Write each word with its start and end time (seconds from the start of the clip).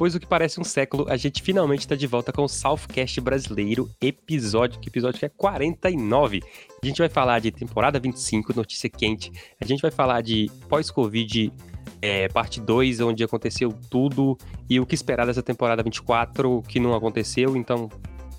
depois 0.00 0.14
do 0.14 0.20
que 0.20 0.26
parece 0.26 0.58
um 0.58 0.64
século, 0.64 1.04
a 1.10 1.16
gente 1.18 1.42
finalmente 1.42 1.80
está 1.80 1.94
de 1.94 2.06
volta 2.06 2.32
com 2.32 2.42
o 2.42 2.48
Southcast 2.48 3.20
brasileiro, 3.20 3.86
episódio, 4.00 4.80
que 4.80 4.88
episódio 4.88 5.18
que 5.18 5.26
é 5.26 5.28
49. 5.28 6.40
A 6.82 6.86
gente 6.86 7.00
vai 7.00 7.08
falar 7.10 7.38
de 7.38 7.50
temporada 7.50 8.00
25, 8.00 8.56
notícia 8.56 8.88
quente. 8.88 9.30
A 9.60 9.66
gente 9.66 9.82
vai 9.82 9.90
falar 9.90 10.22
de 10.22 10.50
pós-Covid, 10.70 11.52
é, 12.00 12.28
parte 12.28 12.62
2, 12.62 13.00
onde 13.02 13.22
aconteceu 13.22 13.74
tudo 13.90 14.38
e 14.70 14.80
o 14.80 14.86
que 14.86 14.94
esperar 14.94 15.26
dessa 15.26 15.42
temporada 15.42 15.82
24, 15.82 16.50
o 16.50 16.62
que 16.62 16.80
não 16.80 16.94
aconteceu. 16.94 17.54
Então, 17.54 17.90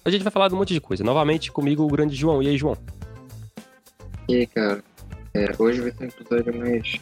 a 0.04 0.10
gente 0.10 0.24
vai 0.24 0.32
falar 0.32 0.48
de 0.48 0.56
um 0.56 0.58
monte 0.58 0.74
de 0.74 0.82
coisa. 0.82 1.04
Novamente, 1.04 1.52
comigo, 1.52 1.84
o 1.84 1.88
grande 1.88 2.16
João. 2.16 2.42
E 2.42 2.48
aí, 2.48 2.58
João? 2.58 2.76
E 4.28 4.36
aí, 4.38 4.48
cara? 4.48 4.84
É, 5.36 5.46
hoje 5.60 5.80
vai 5.80 5.92
ser 5.92 6.06
um 6.06 6.08
episódio 6.08 6.58
mais 6.58 7.00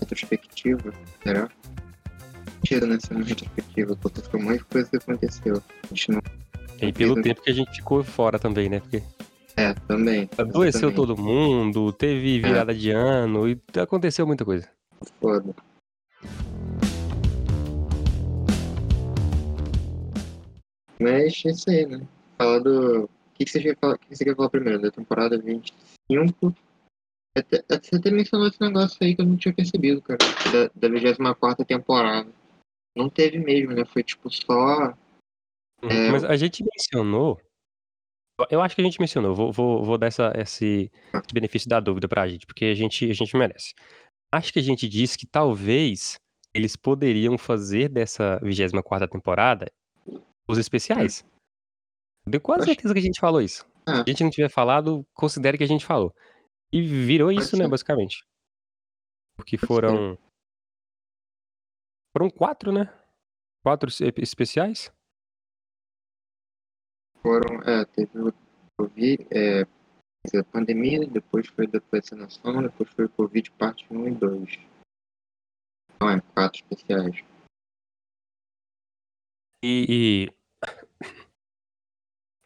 retrospectivo, 0.00 0.92
será? 1.22 1.48
Mentira, 2.58 2.86
né? 2.86 2.98
Ser 3.00 3.14
uma 3.14 3.24
retrospectiva, 3.24 3.96
porque 3.96 4.20
foi 4.22 4.40
um 4.40 4.42
monte 4.42 4.58
de 4.58 4.64
coisa 4.64 4.90
que 4.90 4.96
aconteceu. 4.96 5.62
A 5.84 5.88
gente 5.94 6.10
não. 6.10 6.22
E 6.80 6.92
pelo 6.92 7.20
tempo 7.22 7.42
que 7.42 7.50
a 7.50 7.54
gente 7.54 7.70
ficou 7.76 8.02
fora 8.04 8.38
também, 8.38 8.68
né? 8.68 8.80
Porque 8.80 9.02
É, 9.56 9.74
também. 9.74 10.28
adoeceu 10.36 10.94
todo 10.94 11.16
mundo, 11.16 11.92
teve 11.92 12.40
virada 12.40 12.74
de 12.74 12.90
ano 12.90 13.48
e 13.48 13.60
aconteceu 13.80 14.26
muita 14.26 14.44
coisa. 14.44 14.68
Foda. 15.20 15.54
Mas 21.00 21.42
é 21.44 21.50
isso 21.50 21.70
aí, 21.70 21.86
né? 21.86 22.00
Falar 22.36 22.58
do. 22.58 23.04
O 23.04 23.08
que, 23.34 23.44
que, 23.44 23.50
você 23.50 23.60
quer 23.60 23.76
falar, 23.80 23.98
que 23.98 24.16
você 24.16 24.24
quer 24.24 24.34
falar 24.34 24.50
primeiro? 24.50 24.80
Da 24.80 24.90
temporada 24.90 25.38
25? 25.38 26.54
Até, 27.36 27.58
até 27.58 27.80
você 27.88 27.96
até 27.96 28.10
mencionou 28.10 28.48
esse 28.48 28.60
negócio 28.60 28.96
aí 29.00 29.14
que 29.14 29.22
eu 29.22 29.26
não 29.26 29.36
tinha 29.36 29.54
percebido, 29.54 30.02
cara. 30.02 30.18
Da, 30.52 30.70
da 30.74 30.88
24 30.88 31.64
temporada. 31.64 32.28
Não 32.98 33.08
teve 33.08 33.38
mesmo, 33.38 33.72
né? 33.72 33.84
Foi 33.84 34.02
tipo 34.02 34.28
só. 34.30 34.90
É, 35.82 36.10
Mas 36.10 36.24
a 36.24 36.36
gente 36.36 36.64
mencionou. 36.64 37.40
Eu 38.50 38.60
acho 38.60 38.74
que 38.74 38.80
a 38.80 38.84
gente 38.84 39.00
mencionou. 39.00 39.34
Vou, 39.34 39.52
vou, 39.52 39.84
vou 39.84 39.98
dar 39.98 40.06
essa, 40.08 40.32
esse 40.36 40.90
benefício 41.32 41.68
da 41.68 41.80
dúvida 41.80 42.08
pra 42.08 42.26
gente, 42.28 42.46
porque 42.46 42.66
a 42.66 42.74
gente, 42.74 43.08
a 43.08 43.14
gente 43.14 43.36
merece. 43.36 43.74
Acho 44.32 44.52
que 44.52 44.58
a 44.58 44.62
gente 44.62 44.88
disse 44.88 45.16
que 45.16 45.26
talvez 45.26 46.16
eles 46.54 46.76
poderiam 46.76 47.38
fazer 47.38 47.88
dessa 47.88 48.38
24 48.42 49.08
temporada 49.08 49.70
os 50.48 50.58
especiais. 50.58 51.24
Eu 52.26 52.32
tenho 52.32 52.40
quase 52.42 52.62
Acho- 52.62 52.70
certeza 52.72 52.94
que 52.94 53.00
a 53.00 53.02
gente 53.02 53.20
falou 53.20 53.40
isso. 53.40 53.64
É. 53.88 53.94
Se 53.96 54.00
a 54.00 54.04
gente 54.06 54.24
não 54.24 54.30
tiver 54.30 54.50
falado, 54.50 55.04
considere 55.14 55.56
que 55.56 55.64
a 55.64 55.68
gente 55.68 55.86
falou. 55.86 56.12
E 56.72 56.82
virou 56.82 57.28
Pode 57.28 57.40
isso, 57.40 57.56
né, 57.56 57.66
basicamente. 57.66 58.22
Porque 59.36 59.56
Pode 59.56 59.66
foram. 59.66 60.18
Foram 62.16 62.30
quatro, 62.30 62.72
né? 62.72 62.86
Quatro 63.62 63.90
especiais? 64.16 64.92
Foram. 67.22 67.62
É, 67.62 67.84
teve 67.84 68.18
o 68.18 68.32
Covid, 68.78 69.26
é, 69.30 69.62
a 70.36 70.44
pandemia, 70.44 71.06
depois 71.06 71.48
foi 71.48 71.66
da 71.66 71.80
vacinação, 71.90 72.62
depois 72.62 72.90
foi 72.90 73.06
o 73.06 73.10
Covid 73.10 73.50
parte 73.52 73.86
1 73.90 74.08
e 74.08 74.10
2. 74.12 74.58
Não, 76.00 76.10
é, 76.10 76.20
quatro 76.32 76.60
especiais. 76.62 77.24
E, 79.64 79.86
e 79.88 80.34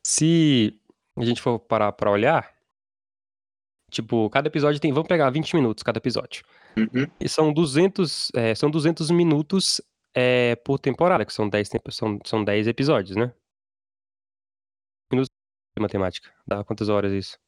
se 0.06 0.80
a 1.16 1.24
gente 1.24 1.42
for 1.42 1.58
parar 1.58 1.92
pra 1.92 2.10
olhar, 2.10 2.56
tipo, 3.90 4.30
cada 4.30 4.48
episódio 4.48 4.80
tem, 4.80 4.92
vamos 4.92 5.08
pegar 5.08 5.30
20 5.30 5.55
minutos 5.55 5.83
cada 5.83 5.98
episódio. 5.98 6.44
Uhum. 6.76 7.06
E 7.20 7.28
são 7.28 7.52
200, 7.52 8.30
é, 8.34 8.54
são 8.54 8.70
200 8.70 9.10
minutos 9.10 9.80
é, 10.14 10.56
por 10.56 10.78
temporada, 10.78 11.24
que 11.24 11.32
são 11.32 11.48
10, 11.48 11.68
tempo- 11.68 11.92
são, 11.92 12.18
são 12.24 12.44
10 12.44 12.66
episódios, 12.66 13.16
né? 13.16 13.34
Minutos 15.10 15.28
de 15.76 15.82
matemática. 15.82 16.34
Dá 16.46 16.64
quantas 16.64 16.88
horas 16.88 17.12
isso? 17.12 17.38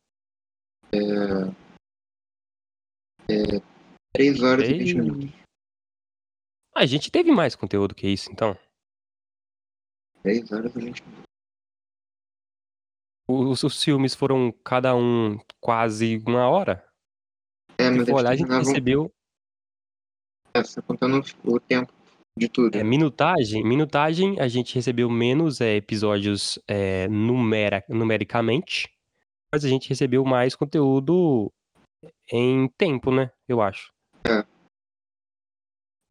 3 4.13 4.43
horas 4.43 4.69
e 4.69 4.73
Ei. 4.73 4.79
20 4.79 4.95
minutos. 4.95 5.31
Ah, 6.75 6.81
a 6.81 6.87
gente 6.87 7.11
teve 7.11 7.33
mais 7.33 7.55
conteúdo 7.57 7.95
que 7.95 8.07
isso, 8.07 8.31
então. 8.31 8.57
3 10.23 10.51
horas 10.53 10.75
e 10.77 10.81
20 10.81 11.03
minutos. 11.03 11.25
Os, 13.27 13.63
os 13.63 13.83
filmes 13.83 14.15
foram 14.15 14.53
cada 14.65 14.95
um 14.95 15.39
quase 15.61 16.23
uma 16.27 16.49
hora. 16.49 16.87
É, 17.79 17.91
mas 17.91 18.09
for 18.09 18.17
olhar, 18.17 18.31
a 18.31 18.37
gente 18.37 18.47
terminavam. 18.47 18.73
recebeu 18.73 19.13
É, 20.55 20.63
você 20.63 20.81
contando 20.83 21.21
o 21.45 21.61
tempo 21.61 21.93
de 22.39 22.49
tudo. 22.49 22.77
É, 22.77 22.83
minutagem, 22.83 23.65
minutagem, 23.65 24.41
a 24.41 24.49
gente 24.49 24.75
recebeu 24.75 25.11
menos 25.11 25.61
é, 25.61 25.77
episódios 25.77 26.59
é, 26.69 27.09
numera- 27.09 27.85
numericamente, 27.89 28.89
mas 29.53 29.65
a 29.65 29.69
gente 29.69 29.89
recebeu 29.89 30.25
mais 30.25 30.55
conteúdo 30.55 31.53
em 32.31 32.69
tempo, 32.77 33.11
né? 33.11 33.31
Eu 33.49 33.61
acho. 33.61 33.93
É. 34.27 34.45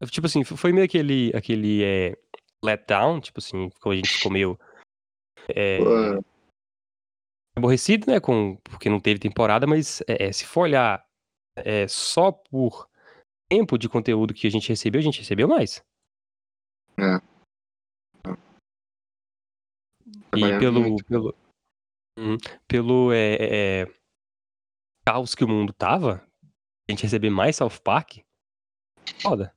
Tipo 0.06 0.26
assim, 0.26 0.44
foi 0.44 0.72
meio 0.72 0.84
aquele, 0.84 1.32
aquele 1.34 1.82
é, 1.82 2.18
letdown, 2.62 3.20
tipo 3.20 3.40
assim, 3.40 3.70
quando 3.80 3.94
a 3.94 3.96
gente 3.96 4.10
ficou 4.10 4.30
meio 4.32 4.58
é, 5.48 5.78
aborrecido, 7.56 8.10
né? 8.10 8.20
Com, 8.20 8.56
porque 8.64 8.90
não 8.90 9.00
teve 9.00 9.20
temporada, 9.20 9.66
mas 9.66 10.02
é, 10.08 10.26
é, 10.26 10.32
se 10.32 10.44
for 10.44 10.62
olhar 10.62 11.04
é, 11.56 11.86
só 11.88 12.32
por 12.32 12.88
tempo 13.48 13.78
de 13.78 13.88
conteúdo 13.88 14.34
que 14.34 14.46
a 14.46 14.50
gente 14.50 14.68
recebeu, 14.68 14.98
a 15.00 15.04
gente 15.04 15.20
recebeu 15.20 15.48
mais. 15.48 15.84
É. 16.98 17.34
E 20.36 20.58
pelo, 20.58 20.80
muito. 20.80 21.04
pelo, 21.04 21.34
Uhum. 22.18 22.36
pelo 22.68 23.12
é, 23.12 23.34
é, 23.34 23.82
é, 23.82 23.86
caos 25.04 25.34
que 25.34 25.44
o 25.44 25.48
mundo 25.48 25.72
tava, 25.72 26.26
a 26.88 26.92
gente 26.92 27.02
receber 27.02 27.30
mais 27.30 27.56
South 27.56 27.80
Park, 27.82 28.18
foda. 29.20 29.54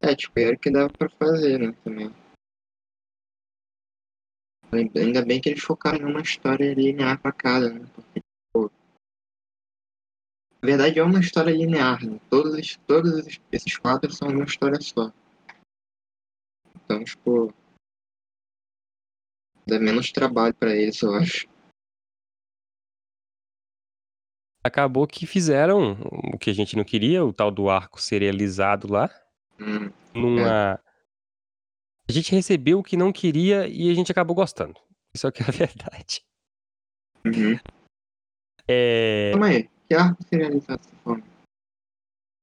É, 0.00 0.14
tipo, 0.14 0.38
era 0.38 0.54
o 0.54 0.58
que 0.58 0.70
dava 0.70 0.90
pra 0.90 1.08
fazer, 1.10 1.58
né, 1.58 1.72
também. 1.84 2.10
Ainda 4.72 5.24
bem 5.24 5.40
que 5.40 5.50
eles 5.50 5.62
focaram 5.62 6.08
numa 6.08 6.20
história 6.20 6.74
linear 6.74 7.20
pra 7.20 7.30
cada, 7.30 7.72
né? 7.72 7.86
Porque, 7.94 8.20
na 10.64 10.70
verdade 10.70 10.98
é 10.98 11.02
uma 11.02 11.20
história 11.20 11.50
linear, 11.50 12.02
né? 12.02 12.18
Todos, 12.30 12.54
esses- 12.54 12.78
todos 12.86 13.26
esses- 13.52 13.76
quatro 13.76 14.10
são 14.10 14.28
uma 14.28 14.44
história 14.44 14.80
só. 14.80 15.12
Então, 16.76 17.04
tipo, 17.04 17.52
dá 19.66 19.78
menos 19.78 20.10
trabalho 20.10 20.54
pra 20.54 20.74
eles, 20.74 21.00
eu 21.02 21.14
acho. 21.14 21.46
Acabou 24.64 25.06
que 25.06 25.26
fizeram 25.26 25.98
o 26.32 26.38
que 26.38 26.48
a 26.48 26.54
gente 26.54 26.74
não 26.76 26.84
queria, 26.84 27.22
o 27.22 27.30
tal 27.32 27.50
do 27.50 27.68
arco 27.68 28.00
serializado 28.00 28.90
lá, 28.90 29.10
Hum, 29.60 29.92
numa... 30.14 30.80
A 32.08 32.12
gente 32.12 32.32
recebeu 32.34 32.78
o 32.78 32.82
que 32.82 32.96
não 32.96 33.12
queria 33.12 33.68
e 33.68 33.90
a 33.90 33.94
gente 33.94 34.10
acabou 34.10 34.34
gostando. 34.34 34.80
Isso 35.14 35.26
é 35.26 35.32
que 35.32 35.42
é 35.42 35.46
a 35.46 35.50
verdade. 35.52 36.24
uhum. 37.26 37.58
É... 38.66 39.30
Calma 39.32 39.46
aí, 39.48 39.68
que 39.94 40.00
arco 40.00 40.22
serializado 40.24 40.82
você 40.82 40.90
tá 40.90 40.96
falando? 41.04 41.24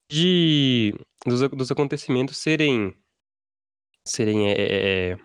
de 0.09 0.93
dos, 1.25 1.41
dos 1.49 1.71
acontecimentos 1.71 2.37
serem 2.37 2.95
serem 4.07 4.49
é, 4.49 4.53
é, 5.11 5.17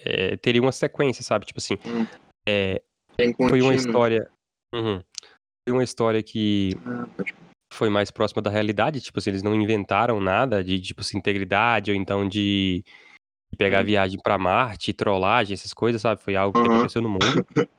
é, 0.00 0.36
teria 0.36 0.62
uma 0.62 0.72
sequência, 0.72 1.22
sabe? 1.22 1.44
Tipo 1.46 1.58
assim, 1.58 1.74
Hum. 1.84 2.06
é, 2.48 2.82
Tem 3.16 3.34
foi 3.34 3.60
uma 3.60 3.74
história, 3.74 4.30
Uhum. 4.74 5.02
foi 5.68 5.72
uma 5.72 5.84
história 5.84 6.22
que 6.22 6.70
Ah, 6.86 7.06
foi 7.72 7.90
mais 7.90 8.10
próxima 8.10 8.40
da 8.42 8.50
realidade, 8.50 9.00
tipo 9.00 9.18
assim, 9.18 9.30
eles 9.30 9.42
não 9.42 9.54
inventaram 9.54 10.20
nada 10.20 10.62
de 10.62 10.80
tipo 10.80 11.00
assim, 11.00 11.18
integridade 11.18 11.90
ou 11.90 11.96
então 11.96 12.28
de 12.28 12.84
pegar 13.56 13.80
Uhum. 13.80 13.86
viagem 13.86 14.20
pra 14.22 14.38
Marte, 14.38 14.92
trollagem, 14.92 15.54
essas 15.54 15.72
coisas, 15.74 16.00
sabe? 16.02 16.22
Foi 16.22 16.36
algo 16.36 16.54
que 16.54 16.66
Uhum. 16.66 16.74
aconteceu 16.76 17.02
no 17.02 17.08
mundo. 17.08 17.24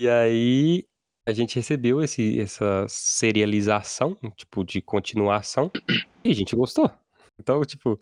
E 0.00 0.08
aí 0.08 0.84
a 1.26 1.32
gente 1.32 1.56
recebeu 1.56 2.02
esse, 2.02 2.38
essa 2.40 2.86
serialização, 2.88 4.16
tipo, 4.36 4.64
de 4.64 4.80
continuação, 4.82 5.70
e 6.22 6.30
a 6.30 6.34
gente 6.34 6.54
gostou. 6.54 6.90
Então, 7.40 7.62
tipo, 7.62 7.98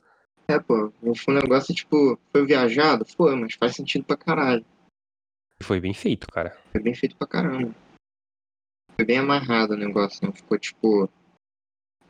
É, 0.49 0.59
pô, 0.59 0.93
foi 1.17 1.35
um 1.35 1.39
negócio, 1.41 1.75
tipo, 1.75 2.19
foi 2.33 2.45
viajado? 2.47 3.05
Foi, 3.07 3.35
mas 3.37 3.55
faz 3.55 3.75
sentido 3.77 4.05
pra 4.05 4.17
caralho. 4.17 4.65
foi 5.63 5.79
bem 5.81 5.95
feito, 5.95 6.27
cara. 6.27 6.59
Foi 6.73 6.83
bem 6.83 6.95
feito 6.95 7.17
pra 7.17 7.27
caramba. 7.27 7.73
Foi 8.97 9.05
bem 9.07 9.19
amarrado 9.19 9.75
o 9.75 9.77
negócio, 9.79 10.25
não 10.27 10.33
ficou, 10.33 10.59
tipo... 10.59 11.09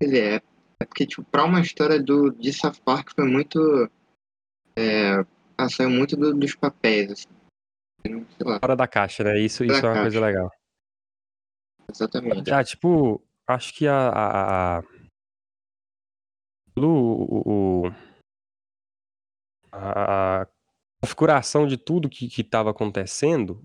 Quer 0.01 0.05
dizer, 0.07 0.23
é, 0.25 0.43
é 0.81 0.85
porque, 0.85 1.07
tipo, 1.07 1.23
pra 1.25 1.45
uma 1.45 1.61
história 1.61 2.03
do, 2.03 2.31
de 2.31 2.53
South 2.53 2.81
Park 2.85 3.11
foi 3.15 3.25
muito... 3.25 3.89
É, 4.77 5.25
ah, 5.57 5.69
saiu 5.69 5.91
muito 5.91 6.17
do- 6.17 6.35
dos 6.35 6.55
papéis, 6.57 7.13
assim. 7.13 7.29
Sei 8.05 8.25
lá, 8.47 8.59
Fora 8.59 8.75
da 8.75 8.89
caixa, 8.89 9.23
né? 9.23 9.39
Isso, 9.39 9.59
Fora 9.65 9.77
isso 9.77 9.87
é 9.87 9.89
uma 9.91 10.01
coisa 10.01 10.21
caixa. 10.21 10.27
legal. 10.27 10.51
Exatamente. 11.91 12.51
Ah, 12.53 12.63
tipo, 12.65 13.23
acho 13.47 13.75
que 13.75 13.87
a, 13.87 14.09
a, 14.09 14.79
a- 14.79 14.83
o, 16.77 17.85
o- 17.87 17.93
a 19.73 20.47
configuração 21.03 21.67
de 21.67 21.77
tudo 21.77 22.09
que 22.09 22.27
estava 22.41 22.71
acontecendo 22.71 23.63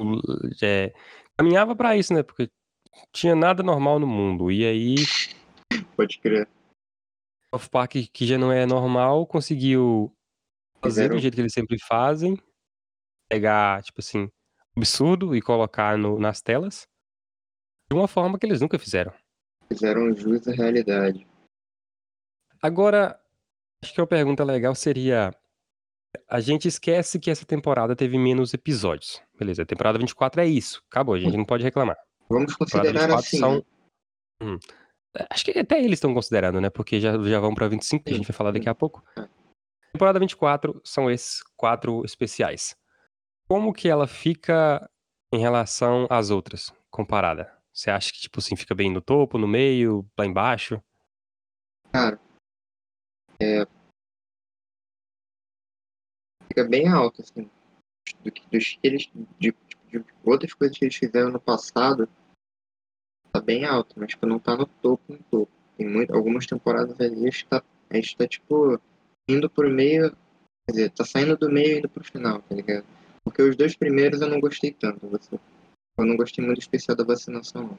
o- 0.00 0.20
é, 0.62 0.92
caminhava 1.36 1.74
para 1.74 1.96
isso, 1.96 2.14
né? 2.14 2.22
Porque 2.22 2.50
tinha 3.12 3.34
nada 3.34 3.62
normal 3.62 3.98
no 3.98 4.06
mundo. 4.06 4.50
E 4.50 4.64
aí, 4.64 4.94
Pode 5.96 6.18
crer. 6.20 6.48
South 7.54 7.68
Park, 7.70 7.92
que 8.12 8.26
já 8.26 8.36
não 8.38 8.52
é 8.52 8.66
normal, 8.66 9.26
conseguiu 9.26 10.12
fazer 10.82 11.02
Fizeram- 11.02 11.16
do 11.16 11.20
jeito 11.20 11.34
que 11.34 11.40
eles 11.40 11.52
sempre 11.52 11.78
fazem, 11.80 12.36
pegar, 13.28 13.82
tipo 13.82 14.00
assim, 14.00 14.30
absurdo 14.76 15.34
e 15.34 15.42
colocar 15.42 15.96
no- 15.98 16.18
nas 16.18 16.40
telas 16.40 16.86
de 17.90 17.96
uma 17.96 18.08
forma 18.08 18.38
que 18.38 18.46
eles 18.46 18.60
nunca 18.60 18.78
fizeram. 18.78 19.12
Fizeram 19.68 20.14
jus 20.14 20.46
à 20.48 20.52
realidade. 20.52 21.26
Agora, 22.60 23.18
acho 23.82 23.94
que 23.94 24.00
uma 24.00 24.06
pergunta 24.06 24.44
legal 24.44 24.74
seria: 24.74 25.34
a 26.28 26.40
gente 26.40 26.68
esquece 26.68 27.18
que 27.18 27.30
essa 27.30 27.44
temporada 27.44 27.94
teve 27.94 28.18
menos 28.18 28.52
episódios. 28.54 29.22
Beleza, 29.38 29.62
a 29.62 29.66
temporada 29.66 29.98
24 29.98 30.40
é 30.40 30.46
isso. 30.46 30.82
Acabou, 30.90 31.14
a 31.14 31.20
gente 31.20 31.36
não 31.36 31.44
pode 31.44 31.64
reclamar. 31.64 31.96
Vamos 32.28 32.54
considerar 32.54 33.08
24 33.08 33.14
assim. 33.14 33.38
são. 33.38 33.54
né? 33.56 33.62
Hum. 34.42 34.58
Acho 35.30 35.44
que 35.44 35.58
até 35.58 35.78
eles 35.78 35.94
estão 35.94 36.14
considerando, 36.14 36.60
né? 36.60 36.70
Porque 36.70 37.00
já, 37.00 37.18
já 37.18 37.40
vão 37.40 37.54
pra 37.54 37.66
25, 37.66 38.04
que 38.04 38.12
a 38.12 38.16
gente 38.16 38.26
vai 38.26 38.36
falar 38.36 38.52
daqui 38.52 38.68
a 38.68 38.74
pouco. 38.74 39.02
É. 39.18 39.26
Temporada 39.92 40.20
24 40.20 40.80
são 40.84 41.10
esses 41.10 41.42
quatro 41.56 42.04
especiais. 42.04 42.76
Como 43.48 43.72
que 43.72 43.88
ela 43.88 44.06
fica 44.06 44.88
em 45.32 45.38
relação 45.38 46.06
às 46.10 46.30
outras, 46.30 46.72
comparada? 46.90 47.57
Você 47.78 47.92
acha 47.92 48.12
que, 48.12 48.18
tipo 48.18 48.40
assim, 48.40 48.56
fica 48.56 48.74
bem 48.74 48.92
no 48.92 49.00
topo, 49.00 49.38
no 49.38 49.46
meio, 49.46 50.04
lá 50.18 50.26
embaixo? 50.26 50.82
Cara, 51.92 52.20
é. 53.40 53.64
Fica 56.48 56.64
bem 56.64 56.88
alto, 56.88 57.22
assim. 57.22 57.48
Do 58.24 58.32
que, 58.32 58.44
dos 58.50 58.72
que 58.72 58.80
eles. 58.82 59.08
De, 59.38 59.54
de 59.86 60.04
outras 60.24 60.52
coisas 60.54 60.76
que 60.76 60.86
eles 60.86 60.96
fizeram 60.96 61.30
no 61.30 61.40
passado. 61.40 62.08
Tá 63.30 63.40
bem 63.40 63.64
alto, 63.64 63.94
mas 63.96 64.08
tipo, 64.08 64.26
não 64.26 64.40
tá 64.40 64.56
no 64.56 64.66
topo, 64.66 65.12
no 65.12 65.22
topo. 65.30 65.52
Tem 65.76 65.86
muito, 65.86 66.12
algumas 66.12 66.48
temporadas 66.48 67.00
ali, 67.00 67.28
a 67.28 67.30
gente 67.30 67.46
tá, 67.46 67.62
a 67.90 67.94
gente 67.94 68.16
tá 68.16 68.26
tipo. 68.26 68.80
Indo 69.28 69.48
pro 69.48 69.70
meio. 69.70 70.10
Quer 70.66 70.72
dizer, 70.72 70.90
tá 70.90 71.04
saindo 71.04 71.36
do 71.36 71.48
meio 71.48 71.76
e 71.76 71.78
indo 71.78 71.88
pro 71.88 72.02
final, 72.02 72.42
tá 72.42 72.56
ligado? 72.56 72.84
Porque 73.22 73.40
os 73.40 73.54
dois 73.54 73.76
primeiros 73.76 74.20
eu 74.20 74.28
não 74.28 74.40
gostei 74.40 74.72
tanto. 74.72 75.06
Você, 75.06 75.38
eu 75.98 76.06
não 76.06 76.16
gostei 76.16 76.44
muito 76.44 76.60
especial 76.60 76.96
da 76.96 77.04
vacinação, 77.04 77.68
não. 77.68 77.78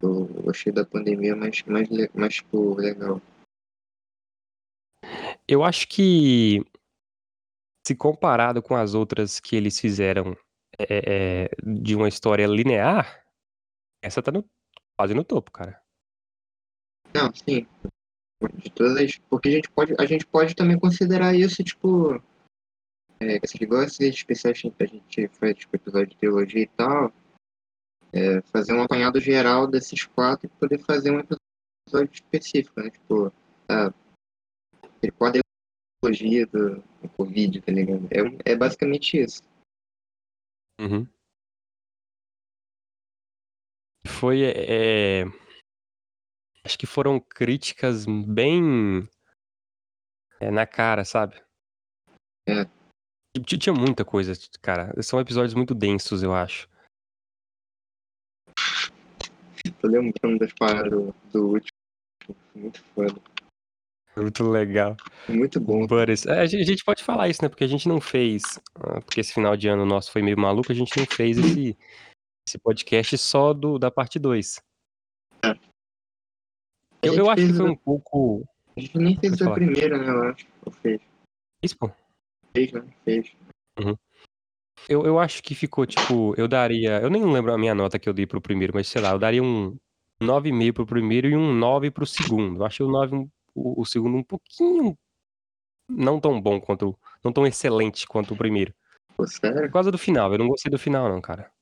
Eu 0.00 0.26
gostei 0.42 0.72
da 0.72 0.84
pandemia, 0.84 1.36
mais, 1.36 1.62
le- 1.62 2.10
mais 2.14 2.34
tipo, 2.34 2.74
legal. 2.74 3.20
Eu 5.46 5.62
acho 5.62 5.86
que, 5.88 6.64
se 7.86 7.94
comparado 7.94 8.62
com 8.62 8.74
as 8.74 8.94
outras 8.94 9.38
que 9.38 9.54
eles 9.54 9.78
fizeram 9.78 10.36
é, 10.78 11.44
é, 11.44 11.48
de 11.64 11.94
uma 11.94 12.08
história 12.08 12.46
linear, 12.46 13.24
essa 14.02 14.22
tá 14.22 14.32
no, 14.32 14.44
quase 14.96 15.14
no 15.14 15.24
topo, 15.24 15.50
cara. 15.52 15.80
Não, 17.14 17.32
sim. 17.34 17.66
De 18.54 18.70
todas 18.70 18.96
as. 18.96 19.18
Porque 19.18 19.48
a 19.48 19.52
gente 19.52 19.70
pode, 19.70 19.94
a 19.98 20.06
gente 20.06 20.26
pode 20.26 20.56
também 20.56 20.78
considerar 20.78 21.34
isso, 21.34 21.62
tipo. 21.62 22.20
É, 23.22 23.38
igual 23.60 23.84
esses 23.84 24.00
especiais 24.00 24.60
que 24.60 24.72
a 24.80 24.86
gente 24.86 25.28
faz, 25.28 25.56
tipo, 25.56 25.76
episódio 25.76 26.08
de 26.08 26.16
teologia 26.16 26.62
e 26.62 26.66
tal. 26.66 27.12
É, 28.12 28.42
fazer 28.52 28.72
um 28.72 28.82
apanhado 28.82 29.20
geral 29.20 29.66
desses 29.66 30.04
quatro 30.04 30.46
e 30.46 30.58
poder 30.58 30.78
fazer 30.84 31.12
um 31.12 31.20
episódio 31.20 32.12
específico, 32.12 32.80
né? 32.80 32.90
Tipo, 32.90 33.32
ah, 33.68 33.94
ele 35.00 35.12
pode 35.12 35.40
teologia 36.02 36.44
do, 36.46 36.82
do 37.00 37.08
Covid, 37.16 37.60
tá 37.60 37.70
ligado? 37.70 38.08
É, 38.10 38.52
é 38.52 38.56
basicamente 38.56 39.16
isso. 39.18 39.42
Uhum. 40.80 41.06
Foi. 44.04 44.42
é, 44.42 45.24
acho 46.64 46.76
que 46.76 46.86
foram 46.86 47.20
críticas 47.20 48.04
bem 48.04 49.08
é, 50.40 50.50
na 50.50 50.66
cara, 50.66 51.04
sabe? 51.04 51.40
É. 52.48 52.81
T- 53.34 53.58
Tinha 53.58 53.74
muita 53.74 54.04
coisa, 54.04 54.32
cara. 54.60 54.92
São 55.02 55.20
episódios 55.20 55.54
muito 55.54 55.74
densos, 55.74 56.22
eu 56.22 56.34
acho. 56.34 56.68
Tô 59.80 59.88
lembrando 59.88 60.38
das 60.38 60.52
paradas 60.52 60.90
do, 60.90 61.14
do 61.32 61.48
último. 61.52 61.78
Muito 62.54 62.82
foda. 62.94 63.20
Muito 64.16 64.44
legal. 64.44 64.96
Muito 65.28 65.58
bom. 65.60 65.86
Buddies. 65.86 66.26
É, 66.26 66.40
a 66.40 66.46
gente 66.46 66.84
pode 66.84 67.02
falar 67.02 67.28
isso, 67.28 67.42
né? 67.42 67.48
Porque 67.48 67.64
a 67.64 67.68
gente 67.68 67.88
não 67.88 68.00
fez. 68.00 68.42
ah, 68.74 69.00
Porque 69.00 69.20
esse 69.20 69.32
final 69.32 69.56
de 69.56 69.68
ano 69.68 69.86
nosso 69.86 70.12
foi 70.12 70.20
meio 70.20 70.38
maluco, 70.38 70.70
a 70.70 70.74
gente 70.74 70.96
não 70.98 71.06
fez 71.06 71.38
esse, 71.38 71.78
esse 72.46 72.58
podcast 72.58 73.16
só 73.16 73.54
do, 73.54 73.78
da 73.78 73.90
parte 73.90 74.18
2. 74.18 74.60
A 75.44 75.56
Eu, 77.02 77.14
eu 77.14 77.30
acho 77.30 77.46
que 77.46 77.52
foi 77.54 77.70
um 77.70 77.76
pouco. 77.76 78.44
A 78.76 78.80
gente 78.80 78.98
nem 78.98 79.18
fez 79.18 79.40
a 79.40 79.50
primeira, 79.54 79.96
né? 79.96 80.08
Eu 80.08 80.22
acho. 80.30 80.46
Ou 80.66 80.72
fez? 80.72 81.00
Isso, 81.62 81.78
pô. 81.78 81.90
Fez, 82.54 82.72
né? 82.72 82.82
Fez. 83.04 83.34
Eu, 84.88 85.04
eu 85.06 85.18
acho 85.18 85.42
que 85.42 85.54
ficou, 85.54 85.86
tipo, 85.86 86.34
eu 86.36 86.48
daria. 86.48 87.00
Eu 87.00 87.08
nem 87.10 87.24
lembro 87.24 87.52
a 87.52 87.58
minha 87.58 87.74
nota 87.74 87.98
que 87.98 88.08
eu 88.08 88.12
dei 88.12 88.26
pro 88.26 88.40
primeiro, 88.40 88.72
mas 88.74 88.88
sei 88.88 89.00
lá, 89.00 89.10
eu 89.12 89.18
daria 89.18 89.42
um 89.42 89.76
9,5 90.22 90.72
pro 90.74 90.86
primeiro 90.86 91.28
e 91.28 91.36
um 91.36 91.52
9 91.54 91.90
pro 91.90 92.06
segundo. 92.06 92.60
Eu 92.60 92.64
achei 92.66 92.84
o 92.84 92.90
9, 92.90 93.14
um- 93.14 93.30
o, 93.54 93.82
o 93.82 93.84
segundo 93.84 94.16
um 94.16 94.24
pouquinho. 94.24 94.96
Não 95.88 96.20
tão 96.20 96.40
bom 96.40 96.60
quanto. 96.60 96.98
Não 97.24 97.32
tão 97.32 97.46
excelente 97.46 98.06
quanto 98.06 98.34
o 98.34 98.36
primeiro. 98.36 98.74
Pô, 99.16 99.26
sério? 99.26 99.62
Por 99.62 99.72
causa 99.72 99.90
do 99.90 99.98
final. 99.98 100.32
Eu 100.32 100.38
não 100.38 100.48
gostei 100.48 100.70
do 100.70 100.78
final, 100.78 101.08
não, 101.08 101.20
cara. 101.20 101.52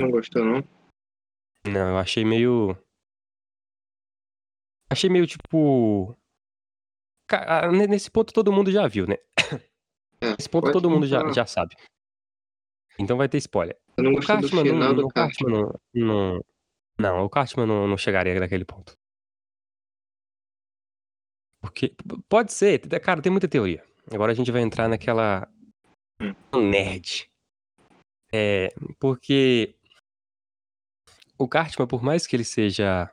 Não 0.00 0.10
gostou, 0.10 0.44
não? 0.44 0.62
Não, 1.66 1.90
eu 1.90 1.98
achei 1.98 2.24
meio. 2.24 2.76
Achei 4.90 5.10
meio 5.10 5.26
tipo. 5.26 6.16
Nesse 7.88 8.10
ponto 8.10 8.32
todo 8.32 8.52
mundo 8.52 8.70
já 8.70 8.86
viu, 8.86 9.04
né? 9.06 9.16
É, 10.20 10.30
Nesse 10.30 10.48
ponto 10.48 10.72
todo 10.72 10.90
mundo 10.90 11.06
já, 11.06 11.32
já 11.32 11.46
sabe. 11.46 11.76
Então 12.98 13.16
vai 13.16 13.28
ter 13.28 13.38
spoiler. 13.38 13.78
Eu 13.96 14.04
não 14.04 14.12
O 14.12 14.14
gostei 14.16 14.36
do 14.36 14.42
Cartman 14.42 14.64
final 14.64 14.78
não, 14.78 14.94
do 14.94 15.08
Cartman 15.08 15.52
não, 15.52 15.80
não. 15.94 16.44
Não, 16.98 17.24
o 17.24 17.30
Cartman 17.30 17.66
não, 17.66 17.86
não 17.86 17.96
chegaria 17.96 18.38
naquele 18.38 18.64
ponto. 18.64 18.94
Porque. 21.60 21.94
Pode 22.28 22.52
ser, 22.52 22.80
cara, 23.00 23.20
tem 23.20 23.30
muita 23.30 23.48
teoria. 23.48 23.84
Agora 24.12 24.32
a 24.32 24.34
gente 24.34 24.50
vai 24.50 24.62
entrar 24.62 24.88
naquela. 24.88 25.48
Hum. 26.20 26.70
Nerd. 26.70 27.30
É. 28.32 28.68
Porque. 28.98 29.74
O 31.38 31.46
Cartman, 31.46 31.86
por 31.86 32.02
mais 32.02 32.26
que 32.26 32.34
ele 32.34 32.44
seja. 32.44 33.10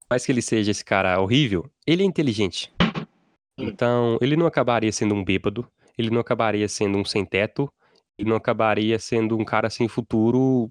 Por 0.00 0.14
mais 0.14 0.24
que 0.24 0.32
ele 0.32 0.42
seja 0.42 0.70
esse 0.70 0.84
cara 0.84 1.20
horrível, 1.20 1.70
ele 1.86 2.02
é 2.02 2.06
inteligente. 2.06 2.72
Hum. 3.58 3.68
Então, 3.68 4.18
ele 4.20 4.36
não 4.36 4.46
acabaria 4.46 4.92
sendo 4.92 5.14
um 5.14 5.24
bêbado, 5.24 5.70
ele 5.96 6.10
não 6.10 6.20
acabaria 6.20 6.68
sendo 6.68 6.98
um 6.98 7.04
sem 7.04 7.24
teto, 7.24 7.72
ele 8.18 8.28
não 8.28 8.36
acabaria 8.36 8.98
sendo 8.98 9.36
um 9.36 9.44
cara 9.44 9.70
sem 9.70 9.88
futuro 9.88 10.70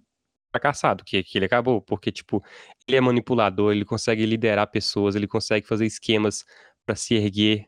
fracassado, 0.52 1.04
que, 1.04 1.22
que 1.24 1.38
ele 1.38 1.46
acabou, 1.46 1.82
porque, 1.82 2.12
tipo, 2.12 2.44
ele 2.88 2.98
é 2.98 3.02
manipulador, 3.02 3.74
ele 3.74 3.84
consegue 3.84 4.26
liderar 4.26 4.68
pessoas, 4.68 5.16
ele 5.16 5.28
consegue 5.28 5.68
fazer 5.68 5.86
esquemas 5.86 6.46
pra 6.86 6.96
se 6.96 7.14
erguer. 7.16 7.68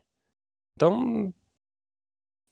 Então, 0.74 1.32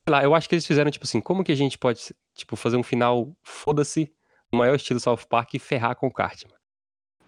sei 0.06 0.12
lá, 0.12 0.22
eu 0.22 0.34
acho 0.34 0.48
que 0.48 0.54
eles 0.54 0.66
fizeram, 0.66 0.90
tipo 0.90 1.04
assim, 1.04 1.20
como 1.20 1.42
que 1.42 1.52
a 1.52 1.56
gente 1.56 1.78
pode, 1.78 2.14
tipo, 2.34 2.54
fazer 2.54 2.76
um 2.76 2.82
final, 2.82 3.34
foda-se, 3.42 4.12
no 4.52 4.58
maior 4.58 4.74
estilo 4.74 5.00
South 5.00 5.26
Park 5.28 5.54
e 5.54 5.58
ferrar 5.58 5.96
com 5.96 6.06
o 6.06 6.12
Cartman. 6.12 6.56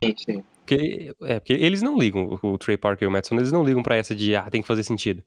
Sim, 0.02 0.14
sim. 0.16 0.44
Porque, 0.68 1.14
é, 1.22 1.40
porque 1.40 1.54
eles 1.54 1.80
não 1.80 1.98
ligam, 1.98 2.38
o, 2.42 2.58
Trey 2.58 2.76
Parker 2.76 3.06
e 3.06 3.08
o 3.08 3.10
Madison, 3.10 3.36
eles 3.36 3.50
não 3.50 3.64
ligam 3.64 3.82
pra 3.82 3.96
essa 3.96 4.14
de, 4.14 4.36
ah, 4.36 4.50
tem 4.50 4.60
que 4.60 4.68
fazer 4.68 4.82
sentido. 4.82 5.24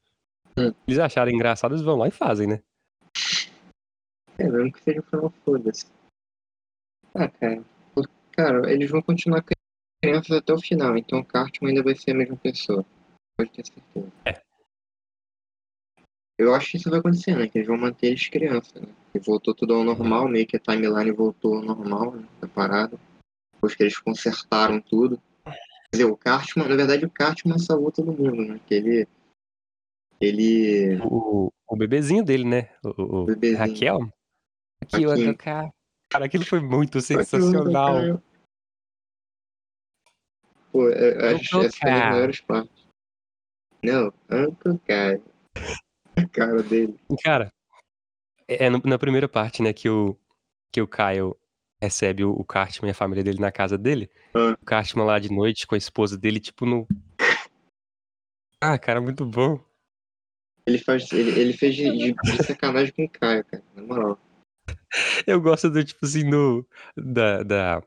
Hum. 0.55 0.71
Eles 0.87 0.99
acharem 0.99 1.33
engraçado, 1.33 1.73
eles 1.73 1.83
vão 1.83 1.97
lá 1.97 2.07
e 2.07 2.11
fazem, 2.11 2.47
né? 2.47 2.61
É, 4.37 4.47
mesmo 4.47 4.71
que 4.71 4.83
seja 4.83 5.01
final 5.01 5.33
foda-se. 5.43 5.87
Ah, 7.15 7.27
cara. 7.27 7.63
Cara, 8.33 8.71
eles 8.71 8.89
vão 8.89 9.01
continuar 9.01 9.43
crianças 9.99 10.37
até 10.37 10.53
o 10.53 10.61
final, 10.61 10.95
então 10.95 11.19
o 11.19 11.25
Cartman 11.25 11.71
ainda 11.71 11.83
vai 11.83 11.95
ser 11.95 12.11
a 12.11 12.15
mesma 12.15 12.37
pessoa. 12.37 12.85
Pode 13.35 13.49
ter 13.51 13.65
certeza. 13.65 14.11
É. 14.25 14.39
Eu 16.37 16.53
acho 16.53 16.71
que 16.71 16.77
isso 16.77 16.89
vai 16.89 16.99
acontecer, 16.99 17.35
né? 17.35 17.47
Que 17.47 17.57
eles 17.57 17.67
vão 17.67 17.77
manter 17.77 18.07
eles 18.07 18.27
crianças, 18.27 18.79
né? 18.79 18.87
E 19.13 19.19
voltou 19.19 19.55
tudo 19.55 19.73
ao 19.73 19.83
normal, 19.83 20.27
meio 20.27 20.45
que 20.45 20.55
a 20.55 20.59
timeline 20.59 21.11
voltou 21.11 21.55
ao 21.55 21.63
normal, 21.63 22.15
né? 22.15 22.27
Da 22.39 22.47
parada. 22.47 22.99
Depois 23.55 23.75
que 23.75 23.83
eles 23.83 23.97
consertaram 23.97 24.79
tudo. 24.79 25.19
Quer 25.91 25.97
dizer, 25.97 26.05
o 26.05 26.15
Cartman, 26.17 26.67
na 26.69 26.75
verdade, 26.75 27.05
o 27.05 27.09
Cartman 27.11 27.59
salvou 27.59 27.91
todo 27.91 28.13
mundo, 28.13 28.45
né? 28.45 28.59
Que 28.65 28.73
ele. 28.75 29.07
Ele. 30.21 30.99
O, 31.03 31.51
o 31.67 31.75
bebezinho 31.75 32.23
dele, 32.23 32.45
né? 32.45 32.69
O, 32.83 33.23
o 33.23 33.25
Bebezinho. 33.25 33.57
Raquel. 33.59 33.99
Aquilo, 34.81 35.11
Aquilo. 35.11 35.37
cara, 35.37 35.73
cara, 36.09 36.25
aquilo 36.25 36.45
foi 36.45 36.59
muito 36.61 37.01
sensacional. 37.01 38.21
Pô, 40.71 40.89
eu 40.89 41.35
acho 41.35 41.43
essa 41.43 41.49
foi 41.49 41.59
uma 41.59 41.63
das 41.63 41.77
Kai. 41.79 42.13
melhores 42.13 42.41
partes. 42.41 42.87
Não, 43.83 44.13
Uncle 44.31 44.79
Kai. 44.87 45.21
A 46.15 46.27
cara 46.29 46.63
dele. 46.63 46.97
Cara, 47.23 47.51
é 48.47 48.69
no- 48.69 48.81
na 48.85 48.97
primeira 48.97 49.27
parte, 49.27 49.61
né, 49.61 49.73
que 49.73 49.89
o, 49.89 50.15
que 50.71 50.81
o 50.81 50.87
Kyle 50.87 51.35
recebe 51.81 52.23
o, 52.23 52.31
o 52.31 52.43
Cartman 52.45 52.89
e 52.89 52.91
a 52.91 52.95
família 52.95 53.23
dele 53.23 53.39
na 53.39 53.51
casa 53.51 53.77
dele. 53.77 54.09
Ah. 54.33 54.51
O 54.61 54.65
Cartman 54.65 55.05
lá 55.05 55.17
de 55.19 55.31
noite 55.31 55.65
com 55.65 55.75
a 55.75 55.77
esposa 55.77 56.17
dele, 56.17 56.39
tipo, 56.39 56.65
no. 56.65 56.87
Ah, 58.63 58.77
cara, 58.77 59.01
muito 59.01 59.25
bom. 59.25 59.59
Ele, 60.67 60.77
faz, 60.77 61.11
ele, 61.11 61.31
ele 61.31 61.51
fez 61.51 61.75
de, 61.75 61.91
de- 61.91 62.13
de 62.13 62.43
sacanagem 62.43 62.93
com 62.93 63.05
o 63.05 63.09
Caio, 63.09 63.43
cara. 63.43 63.63
Na 63.73 63.81
moral. 63.81 64.19
Eu 65.25 65.41
gosto 65.41 65.67
do, 65.67 65.83
tipo 65.83 66.05
assim, 66.05 66.29
do, 66.29 66.63
da, 66.95 67.41
da 67.41 67.83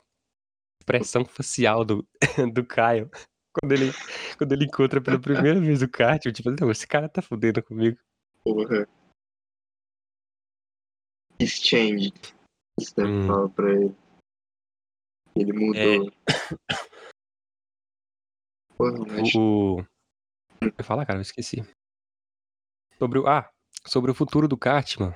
expressão 0.81 1.25
facial 1.25 1.85
do, 1.85 2.05
do 2.53 2.67
Caio. 2.67 3.09
Quando 3.57 3.71
ele, 3.71 3.93
quando 4.37 4.53
ele 4.53 4.65
encontra 4.65 5.01
pela 5.01 5.17
primeira 5.21 5.61
vez 5.61 5.81
o 5.81 5.89
Cartman, 5.89 6.33
tipo, 6.33 6.51
não, 6.51 6.73
esse 6.73 6.89
cara 6.89 7.09
tá 7.09 7.23
fudendo 7.23 7.63
comigo. 7.63 7.97
Porra. 8.43 8.89
He's 11.41 11.53
changed. 11.63 12.35
Isso 12.79 12.95
deve 12.97 13.09
Hum. 13.11 13.27
falar 13.27 13.49
pra 13.51 13.73
ele. 13.73 13.95
Ele 15.37 15.53
mudou. 15.53 16.13
Porra, 18.77 18.99
mas. 19.07 19.35
O. 19.35 19.81
o... 19.81 19.87
Eu 20.79 20.85
falar, 20.85 21.07
cara, 21.07 21.19
eu 21.19 21.23
esqueci. 21.23 21.63
Sobre 22.99 23.19
o. 23.19 23.27
Ah, 23.27 23.51
sobre 23.87 24.11
o 24.11 24.15
futuro 24.15 24.49
do 24.49 24.57
Cartman. 24.57 25.15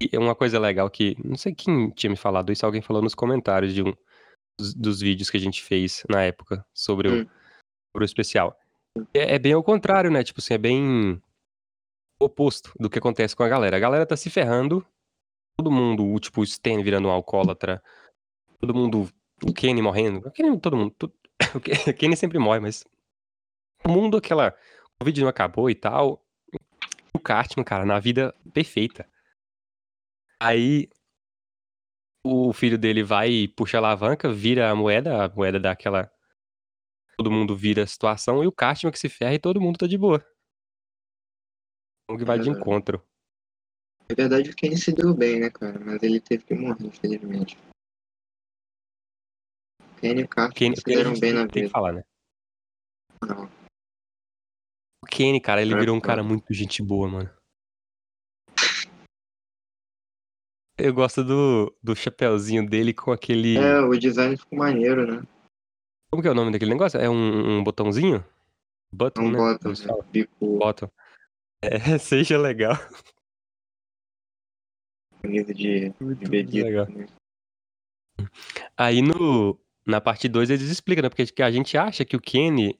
E 0.00 0.08
é 0.12 0.18
uma 0.18 0.34
coisa 0.34 0.58
legal 0.58 0.88
que. 0.90 1.16
Não 1.24 1.36
sei 1.36 1.54
quem 1.54 1.90
tinha 1.90 2.10
me 2.10 2.16
falado 2.16 2.52
isso, 2.52 2.64
alguém 2.64 2.82
falou 2.82 3.02
nos 3.02 3.14
comentários 3.14 3.74
de 3.74 3.82
um 3.82 3.92
dos, 4.58 4.74
dos 4.74 5.00
vídeos 5.00 5.30
que 5.30 5.36
a 5.36 5.40
gente 5.40 5.62
fez 5.62 6.02
na 6.08 6.22
época 6.22 6.64
sobre 6.74 7.08
o, 7.08 7.12
Hum. 7.22 7.24
sobre 7.92 8.04
o 8.04 8.04
especial. 8.04 8.58
É, 9.14 9.34
é 9.34 9.38
bem 9.38 9.52
ao 9.52 9.62
contrário, 9.62 10.10
né? 10.10 10.22
Tipo 10.24 10.40
assim, 10.40 10.54
é 10.54 10.58
bem 10.58 11.22
oposto 12.20 12.72
do 12.78 12.90
que 12.90 12.98
acontece 12.98 13.34
com 13.36 13.42
a 13.42 13.48
galera. 13.48 13.76
A 13.76 13.80
galera 13.80 14.06
tá 14.06 14.16
se 14.16 14.28
ferrando. 14.30 14.84
Todo 15.60 15.70
mundo, 15.70 16.10
o, 16.10 16.18
tipo, 16.18 16.40
o 16.40 16.44
Stan 16.44 16.82
virando 16.82 17.08
um 17.08 17.10
alcoólatra. 17.10 17.82
Todo 18.58 18.74
mundo. 18.74 19.10
O 19.44 19.52
Kenny 19.52 19.82
morrendo. 19.82 20.26
O 20.26 20.30
Kenny, 20.30 20.58
todo 20.58 20.74
mundo. 20.74 20.94
o 21.54 21.60
Ken- 21.60 21.90
o 21.90 21.94
Kenny 21.94 22.16
sempre 22.16 22.38
morre, 22.38 22.60
mas. 22.60 22.82
O 23.84 23.90
mundo, 23.90 24.16
aquela. 24.16 24.56
O 24.98 25.04
vídeo 25.04 25.20
não 25.20 25.28
acabou 25.28 25.68
e 25.68 25.74
tal. 25.74 26.24
O 27.12 27.18
Cartman, 27.18 27.62
cara, 27.62 27.84
na 27.84 28.00
vida 28.00 28.34
perfeita. 28.54 29.06
Aí. 30.40 30.88
O 32.24 32.54
filho 32.54 32.78
dele 32.78 33.02
vai 33.02 33.30
e 33.30 33.48
puxa 33.48 33.76
a 33.76 33.80
alavanca, 33.80 34.32
vira 34.32 34.70
a 34.70 34.74
moeda, 34.74 35.24
a 35.24 35.28
moeda 35.28 35.60
daquela. 35.60 36.10
Todo 37.18 37.30
mundo 37.30 37.54
vira 37.54 37.82
a 37.82 37.86
situação 37.86 38.42
e 38.42 38.46
o 38.46 38.52
Cartman 38.52 38.92
que 38.92 38.98
se 38.98 39.10
ferra 39.10 39.34
e 39.34 39.38
todo 39.38 39.60
mundo 39.60 39.76
tá 39.76 39.86
de 39.86 39.98
boa. 39.98 40.24
O 42.08 42.16
que 42.16 42.24
vai 42.24 42.38
de 42.38 42.48
encontro. 42.48 43.06
Na 44.10 44.16
verdade, 44.16 44.50
o 44.50 44.56
Kenny 44.56 44.76
se 44.76 44.92
deu 44.92 45.14
bem, 45.14 45.38
né, 45.38 45.50
cara? 45.50 45.78
Mas 45.78 46.02
ele 46.02 46.20
teve 46.20 46.42
que 46.42 46.52
morrer, 46.52 46.84
infelizmente. 46.84 47.56
O 49.80 50.00
Kenny 50.00 50.22
e 50.22 50.24
o 50.24 50.28
Cartman 50.28 50.54
Kenny, 50.54 50.76
se 50.76 50.82
deram 50.82 51.18
bem 51.18 51.32
na 51.32 51.40
tem, 51.42 51.48
tem 51.48 51.52
que 51.52 51.60
vida. 51.60 51.70
falar, 51.70 51.92
né? 51.92 52.02
Não. 53.22 53.44
O 55.04 55.06
Kenny, 55.06 55.40
cara, 55.40 55.62
ele 55.62 55.74
É, 55.74 55.78
virou 55.78 55.96
um 55.96 56.00
cara. 56.00 56.24
muito 56.24 56.52
gente 56.52 56.82
boa, 56.82 57.08
mano. 57.08 57.30
Eu 60.76 60.92
gosto 60.92 61.22
do, 61.22 61.76
do 61.80 61.94
chapéuzinho 61.94 62.68
dele 62.68 62.92
com 62.92 63.12
aquele. 63.12 63.58
É, 63.58 63.80
o 63.80 63.96
design 63.96 64.36
ficou 64.36 64.58
maneiro, 64.58 65.06
né? 65.06 65.22
Como 66.10 66.20
que 66.20 66.26
é 66.26 66.32
o 66.32 66.34
nome 66.34 66.50
daquele 66.50 66.72
negócio? 66.72 66.98
É 66.98 67.08
um, 67.08 67.58
um 67.58 67.62
botãozinho? 67.62 68.24
Button, 68.90 69.30
né? 69.30 69.38
bota, 69.38 69.68
Eles 69.68 69.80
né? 69.82 69.86
falam. 69.86 70.04
Bico 70.10 70.58
Bottom. 70.58 70.90
É, 71.62 71.96
seja 72.00 72.36
legal. 72.36 72.74
Camisa 75.22 75.54
de, 75.54 75.90
de 75.90 76.62
legal. 76.62 76.86
né? 76.88 77.06
Aí 78.76 79.00
no, 79.02 79.58
na 79.86 80.00
parte 80.00 80.28
2 80.28 80.50
eles 80.50 80.70
explicam, 80.70 81.02
né? 81.02 81.08
Porque 81.08 81.26
que 81.26 81.42
a 81.42 81.50
gente 81.50 81.76
acha 81.78 82.04
que 82.04 82.16
o 82.16 82.20
Kenny 82.20 82.78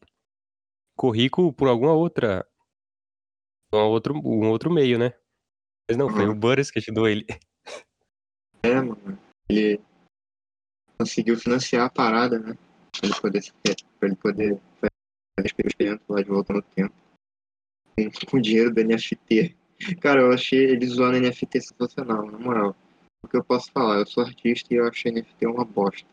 ficou 0.93 1.11
rico 1.11 1.53
por 1.53 1.69
alguma 1.69 1.93
outra. 1.93 2.47
Um 3.73 3.79
outro, 3.79 4.15
um 4.15 4.49
outro 4.49 4.71
meio, 4.71 4.99
né? 4.99 5.13
Mas 5.89 5.97
não, 5.97 6.09
foi 6.11 6.25
Uhum. 6.27 6.33
o 6.33 6.35
Burris 6.35 6.71
que 6.71 6.79
ajudou 6.79 7.09
ele. 7.09 7.27
É, 8.63 8.75
mano. 8.75 9.19
Ele 9.49 9.81
conseguiu 10.99 11.35
financiar 11.39 11.87
a 11.87 11.91
parada, 11.91 12.39
né? 12.39 12.55
Pra 12.93 13.09
ele 13.09 13.21
poder, 13.21 13.43
se- 13.43 13.53
pra 13.99 14.07
ele 14.09 14.17
poder 14.17 14.61
fazer 14.79 14.93
a 15.39 15.43
experiência 15.43 16.05
lá 16.11 16.21
de 16.23 16.29
volta 16.29 16.53
no 16.53 16.61
tempo. 16.61 16.95
Com, 17.97 18.11
com 18.31 18.37
o 18.37 18.43
dinheiro 18.43 18.71
do 18.75 18.81
NFT. 18.83 19.57
Cara, 20.01 20.21
eu 20.23 20.33
achei 20.33 20.59
ele 20.59 20.87
zoando 20.87 21.19
NFT 21.19 21.61
sensacional, 21.61 22.27
na 22.31 22.39
moral. 22.39 22.77
O 23.23 23.29
que 23.29 23.37
eu 23.37 23.45
posso 23.45 23.71
falar? 23.73 23.99
Eu 23.99 24.07
sou 24.07 24.25
artista 24.25 24.73
e 24.73 24.77
eu 24.77 24.87
achei 24.87 25.11
NFT 25.13 25.47
uma 25.47 25.65
bosta. 25.65 26.07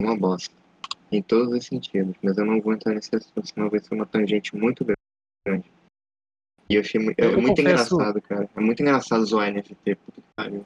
Uma 0.00 0.16
bosta. 0.16 0.54
Em 1.10 1.22
todos 1.22 1.52
os 1.54 1.66
sentidos. 1.66 2.14
Mas 2.22 2.36
eu 2.38 2.44
não 2.44 2.60
vou 2.60 2.72
entrar 2.72 2.94
nesse 2.94 3.14
assunto, 3.14 3.46
senão 3.46 3.68
vai 3.70 3.80
ser 3.80 3.94
uma 3.94 4.06
tangente 4.06 4.56
muito 4.56 4.84
grande. 4.84 5.70
E 6.68 6.74
eu 6.76 6.80
achei 6.80 7.00
mu- 7.00 7.10
é 7.18 7.26
Eu 7.26 7.40
muito 7.40 7.56
confesso- 7.56 7.94
engraçado, 7.94 8.22
cara. 8.22 8.48
É 8.56 8.60
muito 8.60 8.80
engraçado 8.80 9.24
zoar 9.26 9.48
NFT. 9.52 9.98
Pariu. 10.36 10.64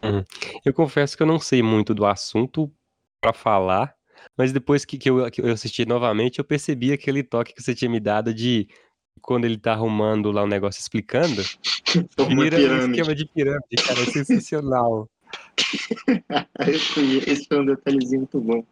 Eu 0.64 0.72
confesso 0.72 1.16
que 1.16 1.22
eu 1.22 1.26
não 1.26 1.38
sei 1.40 1.62
muito 1.62 1.94
do 1.94 2.06
assunto 2.06 2.72
pra 3.20 3.32
falar, 3.32 3.94
mas 4.38 4.52
depois 4.52 4.84
que, 4.84 4.98
que, 4.98 5.10
eu, 5.10 5.28
que 5.30 5.40
eu 5.40 5.50
assisti 5.52 5.84
novamente, 5.84 6.38
eu 6.38 6.44
percebi 6.44 6.92
aquele 6.92 7.22
toque 7.24 7.52
que 7.54 7.62
você 7.62 7.74
tinha 7.74 7.90
me 7.90 7.98
dado 7.98 8.32
de 8.32 8.68
quando 9.20 9.44
ele 9.44 9.58
tá 9.58 9.72
arrumando 9.72 10.30
lá 10.30 10.44
um 10.44 10.48
negócio 10.48 10.80
explicando, 10.80 11.42
vira 12.38 12.58
um 12.58 12.90
esquema 12.90 13.14
de 13.14 13.26
pirâmide, 13.26 13.76
cara, 13.86 14.00
é 14.00 14.04
sensacional. 14.06 15.08
esse, 17.26 17.46
foi 17.46 17.60
um 17.60 17.66
detalhezinho 17.66 18.20
muito 18.20 18.40
bom. 18.40 18.64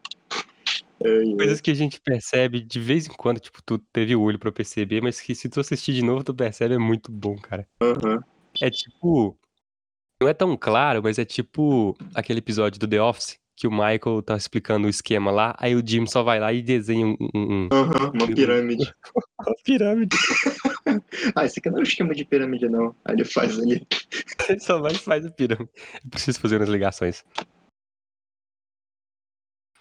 Coisas 1.36 1.60
que 1.60 1.70
a 1.70 1.74
gente 1.74 2.00
percebe 2.00 2.60
de 2.60 2.80
vez 2.80 3.06
em 3.06 3.12
quando, 3.12 3.38
tipo, 3.38 3.60
tu 3.62 3.78
teve 3.92 4.16
o 4.16 4.22
olho 4.22 4.38
pra 4.38 4.52
perceber, 4.52 5.02
mas 5.02 5.20
que 5.20 5.34
se 5.34 5.48
tu 5.48 5.60
assistir 5.60 5.92
de 5.92 6.02
novo, 6.02 6.24
tu 6.24 6.32
percebe, 6.32 6.74
é 6.74 6.78
muito 6.78 7.12
bom, 7.12 7.36
cara. 7.36 7.66
Aham. 7.82 8.22
É 8.60 8.70
tipo. 8.70 9.36
Não 10.20 10.28
é 10.28 10.32
tão 10.32 10.56
claro, 10.56 11.02
mas 11.02 11.18
é 11.18 11.24
tipo 11.24 11.96
aquele 12.14 12.38
episódio 12.38 12.78
do 12.78 12.88
The 12.88 13.02
Office 13.02 13.38
que 13.56 13.66
o 13.68 13.70
Michael 13.70 14.20
tá 14.24 14.36
explicando 14.36 14.86
o 14.86 14.90
esquema 14.90 15.30
lá, 15.30 15.54
aí 15.58 15.74
o 15.76 15.86
Jim 15.86 16.06
só 16.06 16.22
vai 16.22 16.40
lá 16.40 16.52
e 16.52 16.60
desenha 16.62 17.06
um, 17.06 17.16
um- 17.20 17.28
um- 17.34 17.68
Aham, 17.72 18.10
uma 18.12 18.26
pirâmide. 18.26 18.92
uma 19.40 19.54
pirâmide. 19.64 20.16
Ah, 21.34 21.46
esse 21.46 21.58
aqui 21.58 21.70
não 21.70 21.78
é 21.78 21.80
um 21.80 21.84
esquema 21.84 22.14
de 22.14 22.24
pirâmide, 22.26 22.68
não. 22.68 22.94
Aí 23.04 23.14
ele 23.14 23.24
faz 23.24 23.58
ali. 23.58 23.86
Ele 24.48 24.60
só 24.60 24.78
vai 24.78 24.92
e 24.92 24.98
faz 24.98 25.24
a 25.24 25.30
pirâmide. 25.30 25.70
Eu 26.04 26.10
preciso 26.10 26.38
fazer 26.40 26.56
umas 26.58 26.68
ligações. 26.68 27.24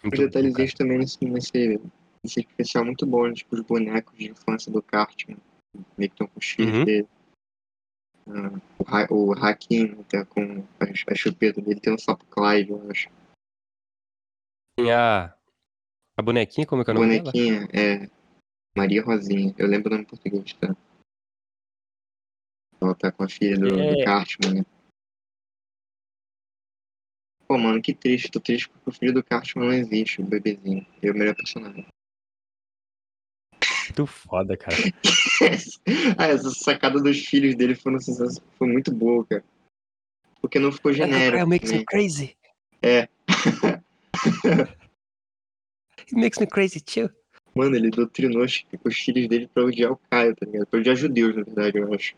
Muito 0.02 0.16
cara. 0.16 0.28
detalhezinhos 0.28 0.74
também 0.74 0.98
nesse, 1.00 1.18
nesse, 1.26 1.82
nesse 2.24 2.40
especial 2.40 2.86
muito 2.86 3.06
bom, 3.06 3.28
né? 3.28 3.34
tipo 3.34 3.56
os 3.56 3.62
bonecos 3.62 4.18
de 4.18 4.30
infância 4.32 4.72
do 4.72 4.82
Cartman. 4.82 5.38
Meio 5.98 6.10
que 6.10 6.16
estão 6.16 6.28
com 6.28 6.40
os 6.40 6.46
filhos 6.50 6.74
Uhum. 6.78 6.86
dele. 6.86 7.08
Ah, 8.28 8.52
o, 8.80 8.84
Ha- 8.88 9.08
o 9.12 9.34
Hakim 9.34 9.96
tá 10.04 10.26
com 10.26 10.64
a, 10.80 10.86
a 11.12 11.16
chupeta 11.16 11.62
dele, 11.62 11.80
tem 11.82 11.94
um 11.94 11.98
sapo 11.98 12.26
Clive, 12.28 12.72
eu 12.72 12.90
acho. 12.90 13.10
A. 14.80 15.34
A 16.18 16.22
bonequinha, 16.22 16.66
como 16.68 16.82
é 16.82 16.86
que 16.86 16.92
é 16.92 16.94
o 16.94 16.98
nome 16.98 17.20
dela? 17.20 17.32
Bonequinha 17.32 17.68
é 17.74 18.10
Maria 18.76 19.04
Rosinha. 19.04 19.54
Eu 19.58 19.68
lembro 19.68 19.90
o 19.90 19.92
nome 19.92 20.04
em 20.04 20.08
português, 20.08 20.54
tá? 20.54 20.76
Ela 22.82 22.96
tá 22.96 23.12
com 23.12 23.24
a 23.24 23.30
filha 23.30 23.58
do, 23.58 23.68
do 23.68 23.80
É. 23.80 24.04
Cartman, 24.04 24.54
né? 24.56 24.66
Pô, 27.48 27.58
mano, 27.58 27.82
que 27.82 27.94
triste. 27.94 28.32
Tô 28.32 28.40
triste 28.40 28.70
porque 28.70 28.90
o 28.90 28.94
filho 28.94 29.14
do 29.14 29.24
Cartman 29.24 29.68
não 29.68 29.74
existe, 29.74 30.22
o 30.22 30.26
bebezinho. 30.26 30.86
Ele 31.02 31.12
é 31.12 31.12
o 31.12 31.18
melhor 31.18 31.36
personagem. 31.36 31.86
Muito 33.86 34.08
foda, 34.08 34.58
cara. 34.58 34.76
ah, 36.18 36.28
essa 36.28 36.50
sacada 36.52 37.02
dos 37.02 37.20
filhos 37.26 37.56
dele 37.56 37.76
foi, 37.76 37.94
foi 38.58 38.68
muito 38.68 38.94
boa, 38.94 39.26
cara. 39.26 39.44
Porque 40.42 40.60
não 40.60 40.72
ficou 40.72 40.92
genérico. 40.92 41.38
It 41.38 41.50
makes 41.50 41.72
né? 41.72 41.78
me 41.78 41.86
crazy. 41.86 42.38
É. 42.82 43.08
It 46.00 46.16
makes 46.16 46.40
me 46.40 46.48
crazy 46.48 46.82
too. 46.82 47.10
Mano, 47.56 47.76
ele 47.76 47.90
doutrinou 47.90 48.44
os, 48.44 48.66
os 48.84 48.98
filhos 48.98 49.28
dele 49.28 49.48
pra 49.48 49.64
odiar 49.64 49.92
o 49.92 49.98
Caio, 50.10 50.36
tá 50.36 50.46
ligado? 50.46 50.68
Pra 50.68 50.80
odiar 50.80 50.96
judeus, 50.96 51.36
na 51.36 51.44
verdade, 51.44 51.78
eu 51.78 51.94
acho. 51.94 52.16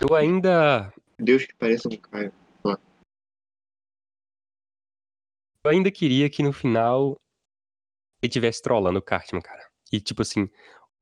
Eu 0.00 0.14
ainda. 0.14 0.92
Deus 1.18 1.44
que 1.44 1.54
pareça 1.54 1.88
um 1.88 1.96
Caio. 1.96 2.32
Eu 5.64 5.70
ainda 5.70 5.90
queria 5.90 6.28
que 6.28 6.42
no 6.42 6.52
final 6.52 7.16
ele 8.22 8.30
tivesse 8.30 8.60
trollando 8.60 8.98
o 8.98 9.02
Cartman, 9.02 9.40
cara. 9.40 9.66
E 9.90 9.98
tipo 9.98 10.20
assim, 10.22 10.48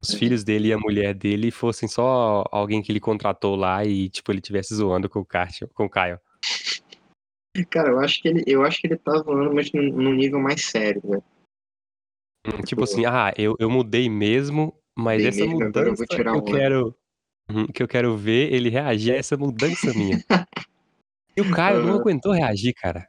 os 0.01 0.11
Uhum. 0.11 0.19
filhos 0.19 0.45
dele 0.45 0.69
e 0.69 0.73
a 0.73 0.79
mulher 0.79 1.15
dele 1.15 1.51
fossem 1.51 1.89
só 1.89 2.45
alguém 2.51 2.81
que 2.81 2.93
ele 2.93 3.01
contratou 3.01 3.57
lá 3.57 3.85
e 3.85 4.09
tipo 4.09 4.31
ele 4.31 4.41
tivesse 4.41 4.75
zoando 4.75 5.09
com 5.09 5.19
o 5.19 5.25
Cartman, 5.25 5.69
com 5.75 5.85
o 5.87 5.91
Caio. 5.91 6.21
Cara, 7.71 7.90
eu 7.90 7.99
acho 8.00 8.23
que 8.23 8.28
ele, 8.28 8.44
eu 8.47 8.62
acho 8.64 8.80
que 8.80 8.87
ele 8.87 8.97
tá 8.97 9.12
zoando, 9.18 9.54
mas 9.54 9.71
num, 9.73 9.82
num 9.82 10.14
nível 10.14 10.40
mais 10.40 10.64
sério, 10.64 11.02
velho. 11.04 11.25
Hum, 12.47 12.62
Tipo 12.62 12.85
assim, 12.85 13.04
ah, 13.04 13.32
eu, 13.37 13.54
eu 13.59 13.71
mudei 13.71 14.09
mesmo, 14.09 14.75
mas 14.97 15.23
essa 15.23 15.44
mesmo, 15.44 15.62
agora 15.62 15.88
eu 15.88 15.94
vou 15.94 16.06
mudança 16.06 16.06
tirar 16.06 16.32
eu 16.32 16.38
onda. 16.38 16.50
quero. 16.50 16.97
Uhum, 17.50 17.66
Que 17.66 17.82
eu 17.82 17.88
quero 17.88 18.16
ver 18.16 18.52
ele 18.52 18.71
reagir 18.71 19.12
a 19.12 19.16
essa 19.16 19.37
mudança 19.37 19.92
minha. 19.92 20.25
E 21.37 21.40
o 21.40 21.50
Caio 21.50 21.82
não 21.82 21.90
Aham. 21.92 22.00
aguentou 22.00 22.32
reagir, 22.32 22.73
cara. 22.73 23.06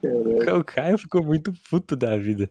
Caraca. 0.00 0.58
O 0.58 0.64
Caio 0.64 0.98
ficou 0.98 1.22
muito 1.22 1.52
puto 1.68 1.94
da 1.94 2.16
vida. 2.16 2.50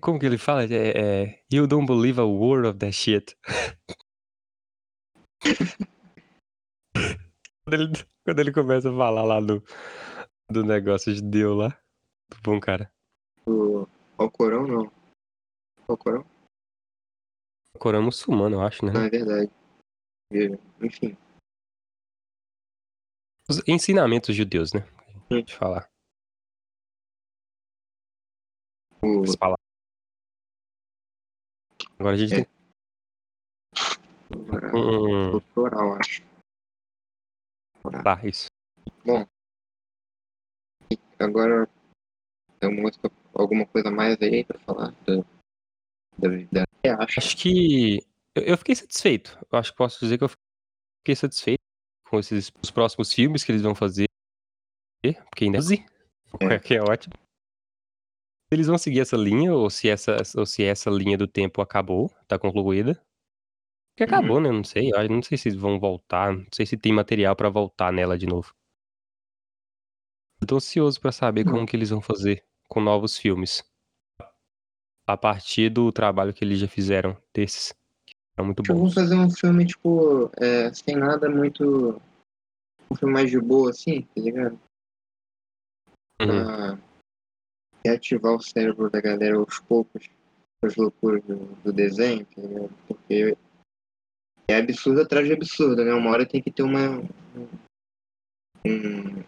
Como 0.00 0.20
que 0.20 0.26
ele 0.26 0.38
fala? 0.38 0.64
É, 0.64 1.22
é, 1.24 1.42
you 1.52 1.66
don't 1.66 1.86
believe 1.86 2.20
a 2.20 2.24
word 2.24 2.68
of 2.68 2.78
that 2.78 2.92
shit. 2.92 3.36
quando, 7.64 7.74
ele, 7.74 7.92
quando 8.24 8.38
ele 8.40 8.52
começa 8.52 8.90
a 8.90 8.96
falar 8.96 9.22
lá 9.24 9.40
do, 9.40 9.62
do 10.50 10.64
negócio 10.64 11.14
de 11.14 11.22
Deus 11.22 11.56
lá. 11.56 11.68
Muito 12.30 12.42
bom, 12.42 12.60
cara. 12.60 12.92
O 13.46 13.86
Alcorão 14.18 14.66
não. 14.66 14.92
Alcorão? 15.88 16.24
O 17.74 17.78
Corão 17.78 18.00
é 18.00 18.02
muçulmano, 18.02 18.56
eu 18.56 18.62
acho, 18.62 18.84
né? 18.86 18.92
Não, 18.92 19.02
é 19.02 19.10
verdade. 19.10 19.50
Enfim. 20.80 21.16
Os 23.48 23.60
ensinamentos 23.68 24.34
judeus, 24.34 24.72
né? 24.72 24.80
De 25.44 25.54
falar. 25.54 25.90
O... 29.02 29.22
As 29.24 29.36
palavras. 29.36 29.58
Agora 31.98 32.14
a 32.14 32.18
gente 32.18 32.32
É. 32.32 32.44
tem 32.44 32.53
um. 34.36 35.30
Cultural, 35.32 35.94
acho. 35.94 36.22
Tá, 38.02 38.20
isso. 38.24 38.46
Agora, 41.18 41.68
tem 42.58 42.68
alguma, 42.70 42.86
outra- 42.88 43.10
alguma 43.34 43.66
coisa 43.66 43.90
mais 43.90 44.20
aí 44.20 44.44
pra 44.44 44.58
falar? 44.60 44.90
Da, 45.06 45.16
da, 46.18 46.28
da... 46.52 46.64
Eu 46.82 47.00
acho. 47.00 47.20
Acho 47.20 47.36
que. 47.36 47.98
Eu, 48.34 48.42
eu 48.42 48.58
fiquei 48.58 48.74
satisfeito. 48.74 49.38
Eu 49.50 49.58
acho 49.58 49.70
que 49.70 49.76
posso 49.76 50.00
dizer 50.00 50.18
que 50.18 50.24
eu 50.24 50.28
fiquei 50.28 51.14
satisfeito 51.16 51.60
com 52.08 52.18
esses 52.18 52.50
os 52.62 52.70
próximos 52.70 53.12
filmes 53.12 53.44
que 53.44 53.52
eles 53.52 53.62
vão 53.62 53.74
fazer. 53.74 54.06
Porque 55.30 55.44
ainda 55.44 55.58
É. 56.40 56.58
que 56.58 56.74
é 56.74 56.82
ótimo. 56.82 57.14
Se 58.48 58.54
eles 58.54 58.66
vão 58.66 58.76
seguir 58.78 59.00
essa 59.00 59.16
linha, 59.16 59.54
ou 59.54 59.70
se 59.70 59.88
essa, 59.88 60.16
ou 60.36 60.44
se 60.46 60.64
essa 60.64 60.90
linha 60.90 61.16
do 61.16 61.26
tempo 61.28 61.60
acabou, 61.62 62.10
tá 62.26 62.38
concluída. 62.38 63.00
Que 63.96 64.04
acabou, 64.04 64.40
né? 64.40 64.50
Não 64.50 64.64
sei. 64.64 64.90
Eu 64.92 65.08
não 65.08 65.22
sei 65.22 65.38
se 65.38 65.50
vão 65.50 65.78
voltar. 65.78 66.32
Não 66.32 66.46
sei 66.52 66.66
se 66.66 66.76
tem 66.76 66.92
material 66.92 67.36
pra 67.36 67.48
voltar 67.48 67.92
nela 67.92 68.18
de 68.18 68.26
novo. 68.26 68.54
Eu 70.40 70.46
tô 70.46 70.56
ansioso 70.56 71.00
pra 71.00 71.12
saber 71.12 71.44
como 71.44 71.60
Hum. 71.60 71.66
que 71.66 71.76
eles 71.76 71.90
vão 71.90 72.00
fazer 72.00 72.44
com 72.68 72.80
novos 72.80 73.16
filmes. 73.16 73.62
A 75.06 75.16
partir 75.16 75.68
do 75.70 75.92
trabalho 75.92 76.32
que 76.34 76.44
eles 76.44 76.58
já 76.58 76.66
fizeram 76.66 77.16
desses. 77.32 77.74
Foram 78.34 78.46
muito 78.46 78.62
Tipo, 78.62 78.74
vamos 78.74 78.94
fazer 78.94 79.14
um 79.16 79.30
filme, 79.30 79.66
tipo, 79.66 80.30
é, 80.40 80.72
sem 80.72 80.96
nada 80.96 81.28
muito. 81.28 82.00
Um 82.90 82.96
filme 82.96 83.14
mais 83.14 83.30
de 83.30 83.38
boa, 83.40 83.70
assim, 83.70 84.02
tá 84.02 84.20
ligado? 84.20 84.58
Uhum. 86.20 86.26
Pra 86.26 86.78
reativar 87.86 88.34
o 88.34 88.40
cérebro 88.40 88.90
da 88.90 89.00
galera 89.00 89.36
aos 89.36 89.60
poucos 89.60 90.08
as 90.62 90.76
loucuras 90.76 91.22
do, 91.24 91.36
do 91.62 91.72
desenho, 91.72 92.24
tá 92.26 92.40
ligado? 92.40 92.74
Porque 92.88 93.36
é 94.48 94.56
absurdo 94.56 95.00
atrás 95.00 95.26
de 95.26 95.32
absurdo, 95.32 95.84
né? 95.84 95.92
Uma 95.92 96.10
hora 96.10 96.26
tem 96.26 96.42
que 96.42 96.50
ter 96.50 96.62
uma. 96.62 97.00
Um, 98.66 99.24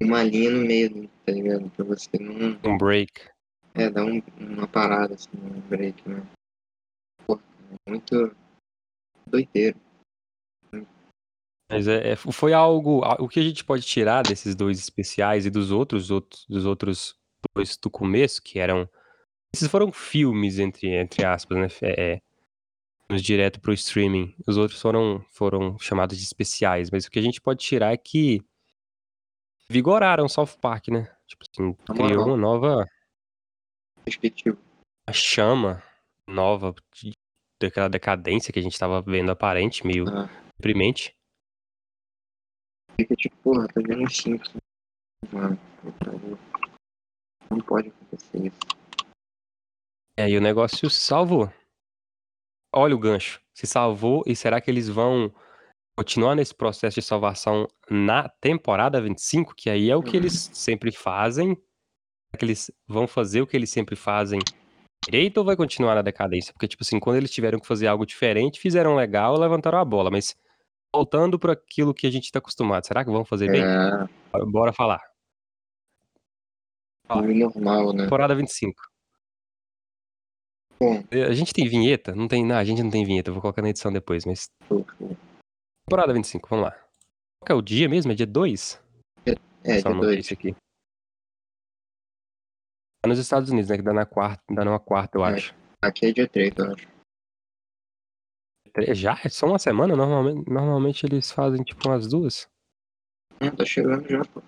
uma 0.00 0.22
linha 0.22 0.50
no 0.50 0.64
meio, 0.64 1.08
tá 1.24 1.32
ligado? 1.32 1.70
Pra 1.70 1.84
você 1.84 2.10
não. 2.18 2.58
Um 2.64 2.78
break. 2.78 3.28
É, 3.74 3.90
dar 3.90 4.04
um, 4.04 4.22
uma 4.38 4.66
parada, 4.66 5.14
assim, 5.14 5.28
um 5.34 5.60
break, 5.68 6.08
né? 6.08 6.22
Pô, 7.26 7.38
é 7.86 7.90
muito 7.90 8.34
doideiro. 9.26 9.78
Mas 11.70 11.88
é, 11.88 12.12
é- 12.12 12.16
foi 12.16 12.52
algo. 12.52 13.00
O 13.18 13.28
que 13.28 13.40
a 13.40 13.42
gente 13.42 13.64
pode 13.64 13.82
tirar 13.82 14.22
desses 14.22 14.54
dois 14.54 14.78
especiais 14.78 15.46
e 15.46 15.50
dos 15.50 15.70
outros, 15.70 16.10
outros 16.10 16.46
dos 16.48 16.64
outros 16.64 17.18
dois 17.54 17.76
do 17.76 17.90
começo, 17.90 18.40
que 18.42 18.58
eram. 18.58 18.88
Esses 19.54 19.68
foram 19.68 19.90
filmes, 19.90 20.58
entre, 20.58 20.88
entre 20.88 21.24
aspas, 21.24 21.58
né? 21.58 21.66
É, 21.82 22.20
direto 23.14 23.60
pro 23.60 23.72
streaming. 23.72 24.34
Os 24.46 24.56
outros 24.56 24.80
foram, 24.80 25.24
foram 25.30 25.78
chamados 25.78 26.16
de 26.18 26.24
especiais. 26.24 26.90
Mas 26.90 27.06
o 27.06 27.10
que 27.10 27.18
a 27.18 27.22
gente 27.22 27.40
pode 27.40 27.60
tirar 27.64 27.92
é 27.92 27.96
que 27.96 28.40
vigoraram 29.68 30.28
South 30.28 30.58
Park, 30.60 30.88
né? 30.88 31.04
Tipo 31.26 31.44
assim, 31.48 31.74
criou 31.94 32.26
uma 32.26 32.36
nova 32.36 32.84
Perspectiva. 34.04 34.56
uma 35.08 35.12
chama 35.12 35.82
nova 36.28 36.74
de- 36.94 37.12
daquela 37.60 37.88
decadência 37.88 38.52
que 38.52 38.58
a 38.58 38.62
gente 38.62 38.78
tava 38.78 39.00
vendo 39.02 39.30
aparente, 39.30 39.86
meio 39.86 40.04
Ah, 40.08 40.28
deprimente. 40.56 41.14
fica 43.00 43.14
tipo, 43.16 43.36
porra, 43.42 43.66
tá 43.68 43.80
vendo 43.86 44.08
Simpsons. 44.10 44.56
Mano, 45.32 45.58
não 47.50 47.60
pode 47.60 47.88
acontecer 47.88 48.46
isso. 48.46 48.58
É, 50.16 50.28
e 50.30 50.36
o 50.36 50.40
negócio 50.40 50.88
se 50.88 51.00
salvou. 51.00 51.52
Olha 52.76 52.94
o 52.94 52.98
gancho. 52.98 53.40
Se 53.54 53.66
salvou 53.66 54.22
e 54.26 54.36
será 54.36 54.60
que 54.60 54.70
eles 54.70 54.86
vão 54.86 55.32
continuar 55.96 56.34
nesse 56.34 56.54
processo 56.54 57.00
de 57.00 57.06
salvação 57.06 57.66
na 57.90 58.28
temporada 58.28 59.00
25? 59.00 59.54
Que 59.56 59.70
aí 59.70 59.88
é 59.88 59.96
o 59.96 60.02
que 60.02 60.10
Uhum. 60.18 60.22
eles 60.22 60.50
sempre 60.52 60.92
fazem. 60.92 61.54
Será 61.54 62.38
que 62.38 62.44
eles 62.44 62.70
vão 62.86 63.06
fazer 63.08 63.40
o 63.40 63.46
que 63.46 63.56
eles 63.56 63.70
sempre 63.70 63.96
fazem 63.96 64.40
direito 65.06 65.38
ou 65.38 65.44
vai 65.44 65.56
continuar 65.56 65.94
na 65.94 66.02
decadência? 66.02 66.52
Porque, 66.52 66.68
tipo 66.68 66.82
assim, 66.82 67.00
quando 67.00 67.16
eles 67.16 67.30
tiveram 67.30 67.58
que 67.58 67.66
fazer 67.66 67.86
algo 67.86 68.04
diferente, 68.04 68.60
fizeram 68.60 68.94
legal, 68.94 69.38
levantaram 69.38 69.78
a 69.78 69.84
bola. 69.84 70.10
Mas 70.10 70.36
voltando 70.94 71.38
para 71.38 71.54
aquilo 71.54 71.94
que 71.94 72.06
a 72.06 72.10
gente 72.10 72.30
tá 72.30 72.40
acostumado, 72.40 72.86
será 72.86 73.02
que 73.02 73.10
vão 73.10 73.24
fazer 73.24 73.50
bem? 73.50 73.62
É, 73.64 74.44
Bora 74.48 74.72
falar. 74.74 75.00
Normal, 77.08 77.94
né? 77.94 78.02
Temporada 78.04 78.34
25. 78.34 78.82
Bom, 80.78 81.02
A 81.10 81.32
gente 81.32 81.52
tem 81.52 81.68
vinheta? 81.68 82.14
Não 82.14 82.28
tem, 82.28 82.44
não, 82.44 82.56
a 82.56 82.64
gente 82.64 82.82
não 82.82 82.90
tem 82.90 83.04
vinheta, 83.04 83.32
vou 83.32 83.40
colocar 83.40 83.62
na 83.62 83.70
edição 83.70 83.92
depois, 83.92 84.24
mas. 84.24 84.46
Temporada 85.88 86.12
25, 86.12 86.48
vamos 86.48 86.66
lá. 86.66 86.72
Qual 86.72 87.46
que 87.46 87.52
é 87.52 87.54
o 87.54 87.62
dia 87.62 87.88
mesmo? 87.88 88.12
É 88.12 88.14
dia 88.14 88.26
2? 88.26 88.80
É, 89.64 89.80
Só 89.80 89.88
uma 89.90 90.02
dois. 90.02 90.16
notícia 90.16 90.34
aqui. 90.34 90.54
Tá 93.02 93.08
nos 93.08 93.18
Estados 93.18 93.50
Unidos, 93.50 93.70
né? 93.70 93.76
Que 93.76 93.82
dá 93.82 93.92
na 93.92 94.04
quarta, 94.06 94.42
dá 94.50 94.64
numa 94.64 94.80
quarta, 94.80 95.16
eu 95.18 95.24
É. 95.24 95.34
acho. 95.34 95.54
Aqui 95.82 96.06
é 96.06 96.12
dia 96.12 96.28
3, 96.28 96.52
eu 96.56 96.72
acho. 96.72 96.88
É, 98.74 98.94
Já? 98.94 99.18
É 99.24 99.28
só 99.28 99.46
uma 99.46 99.58
semana? 99.58 99.96
Normalmente, 99.96 100.50
normalmente 100.50 101.06
eles 101.06 101.30
fazem 101.30 101.62
tipo 101.64 101.88
umas 101.88 102.06
duas. 102.06 102.46
Hum, 103.40 103.50
tá 103.56 103.64
chegando 103.64 104.06
já, 104.08 104.22
pô. 104.24 104.42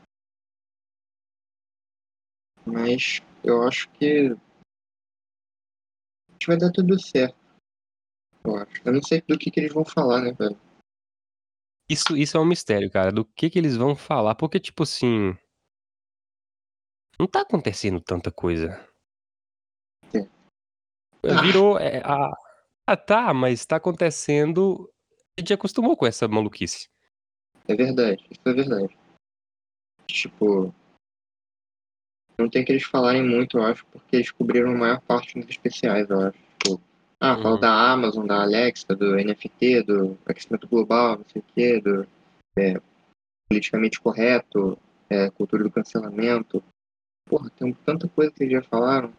Mas 2.67 3.23
eu 3.43 3.63
acho 3.67 3.89
que. 3.91 4.37
Vai 6.49 6.57
dar 6.57 6.73
tudo 6.73 6.99
certo. 6.99 7.37
Eu 8.43 8.57
acho. 8.57 8.83
Eu 8.83 8.95
não 8.95 9.03
sei 9.03 9.21
do 9.21 9.39
que, 9.39 9.51
que 9.51 9.61
eles 9.61 9.75
vão 9.75 9.85
falar, 9.85 10.23
né, 10.23 10.33
velho? 10.33 10.59
Isso, 11.91 12.17
isso 12.17 12.39
é 12.39 12.41
um 12.41 12.47
mistério, 12.47 12.91
cara. 12.91 13.13
Do 13.13 13.23
que 13.23 13.51
que 13.51 13.59
eles 13.59 13.77
vão 13.77 13.95
falar? 13.95 14.35
Porque, 14.35 14.59
tipo 14.59 14.83
assim. 14.83 15.37
Não 17.21 17.27
tá 17.27 17.43
acontecendo 17.43 18.01
tanta 18.01 18.33
coisa. 18.33 18.83
Sim. 20.11 20.27
Virou. 21.43 21.79
é, 21.79 21.99
a... 21.99 22.33
Ah, 22.87 22.97
tá, 22.97 23.35
mas 23.35 23.67
tá 23.67 23.77
acontecendo. 23.77 24.91
A 25.37 25.43
gente 25.43 25.53
acostumou 25.53 25.99
com 25.99 26.07
essa 26.07 26.27
maluquice. 26.27 26.89
É 27.67 27.75
verdade, 27.75 28.27
isso 28.31 28.41
é 28.47 28.53
verdade. 28.55 28.99
Tipo. 30.07 30.75
Não 32.39 32.49
tem 32.49 32.65
que 32.65 32.73
eles 32.73 32.85
falarem 32.85 33.23
muito, 33.23 33.59
eu 33.59 33.65
acho, 33.65 33.85
porque 33.87 34.17
eles 34.17 34.31
cobriram 34.31 34.71
a 34.71 34.77
maior 34.77 35.01
parte 35.01 35.39
dos 35.39 35.49
especiais, 35.51 36.09
eu 36.09 36.21
acho. 36.21 36.39
Tipo, 36.59 36.81
ah, 37.21 37.37
fala 37.37 37.55
Uhum. 37.55 37.61
da 37.61 37.93
Amazon, 37.93 38.27
da 38.27 38.43
Alexa, 38.43 38.95
do 38.95 39.17
NFT, 39.17 39.83
do 39.83 40.19
aquecimento 40.25 40.69
global, 40.69 41.19
não 41.19 41.25
sei 41.25 41.43
o 41.43 41.45
quê, 41.53 41.81
do 41.81 42.07
é, 42.57 42.81
politicamente 43.49 44.01
correto, 44.01 44.79
é, 45.11 45.31
cultura 45.31 45.65
do 45.65 45.71
cancelamento. 45.71 46.63
Porra, 47.29 47.51
tem 47.51 47.73
tanta 47.73 48.09
coisa 48.09 48.31
que 48.31 48.45
eles 48.45 48.53
já 48.53 48.63
falaram. 48.63 49.13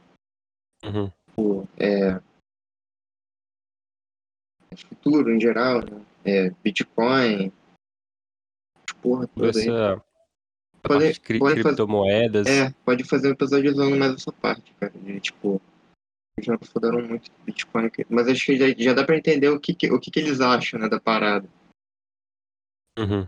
Uhum. 0.84 1.12
Tipo, 1.28 1.68
é, 1.78 2.22
futuro 4.78 5.32
em 5.34 5.40
geral, 5.40 5.82
né? 5.82 6.06
É, 6.24 6.50
Bitcoin, 6.64 7.52
porra 9.02 9.28
toda 9.28 9.58
aí. 9.58 9.68
Essa. 9.70 9.94
a 9.96 10.09
Pode- 10.82 11.20
cri- 11.20 11.40
pode 11.40 11.56
fazer- 11.62 11.64
criptomoedas. 11.76 12.48
É, 12.48 12.72
pode 12.86 13.04
fazer 13.04 13.28
um 13.30 13.32
episódio 13.32 13.72
usando 13.72 13.98
mais 13.98 14.14
essa 14.14 14.32
parte, 14.32 14.74
cara. 14.80 14.92
De 14.94 15.20
tipo, 15.20 15.62
eles 16.38 16.46
já 16.48 16.58
falaram 16.58 17.06
muito 17.08 17.30
do 17.32 17.44
Bitcoin, 17.44 17.90
mas 18.10 18.28
acho 18.28 18.46
que 18.46 18.58
já, 18.58 18.66
já 18.78 18.94
dá 18.94 19.06
pra 19.06 19.18
entender 19.18 19.50
o 19.50 19.60
que, 19.60 19.74
que- 19.76 19.92
o 19.92 20.00
que, 20.00 20.10
que 20.10 20.20
eles 20.20 20.40
acham, 20.42 20.80
né, 20.80 20.88
da 20.90 21.00
parada. 21.00 21.48
Uhum. 22.98 23.28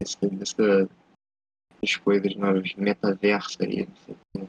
Desse, 0.00 0.18
dessa, 0.28 0.88
as 1.82 1.96
coisas 1.96 2.34
novas, 2.36 2.74
metaverso 2.74 3.62
aí, 3.62 3.86
não 3.86 3.96
sei. 3.96 4.48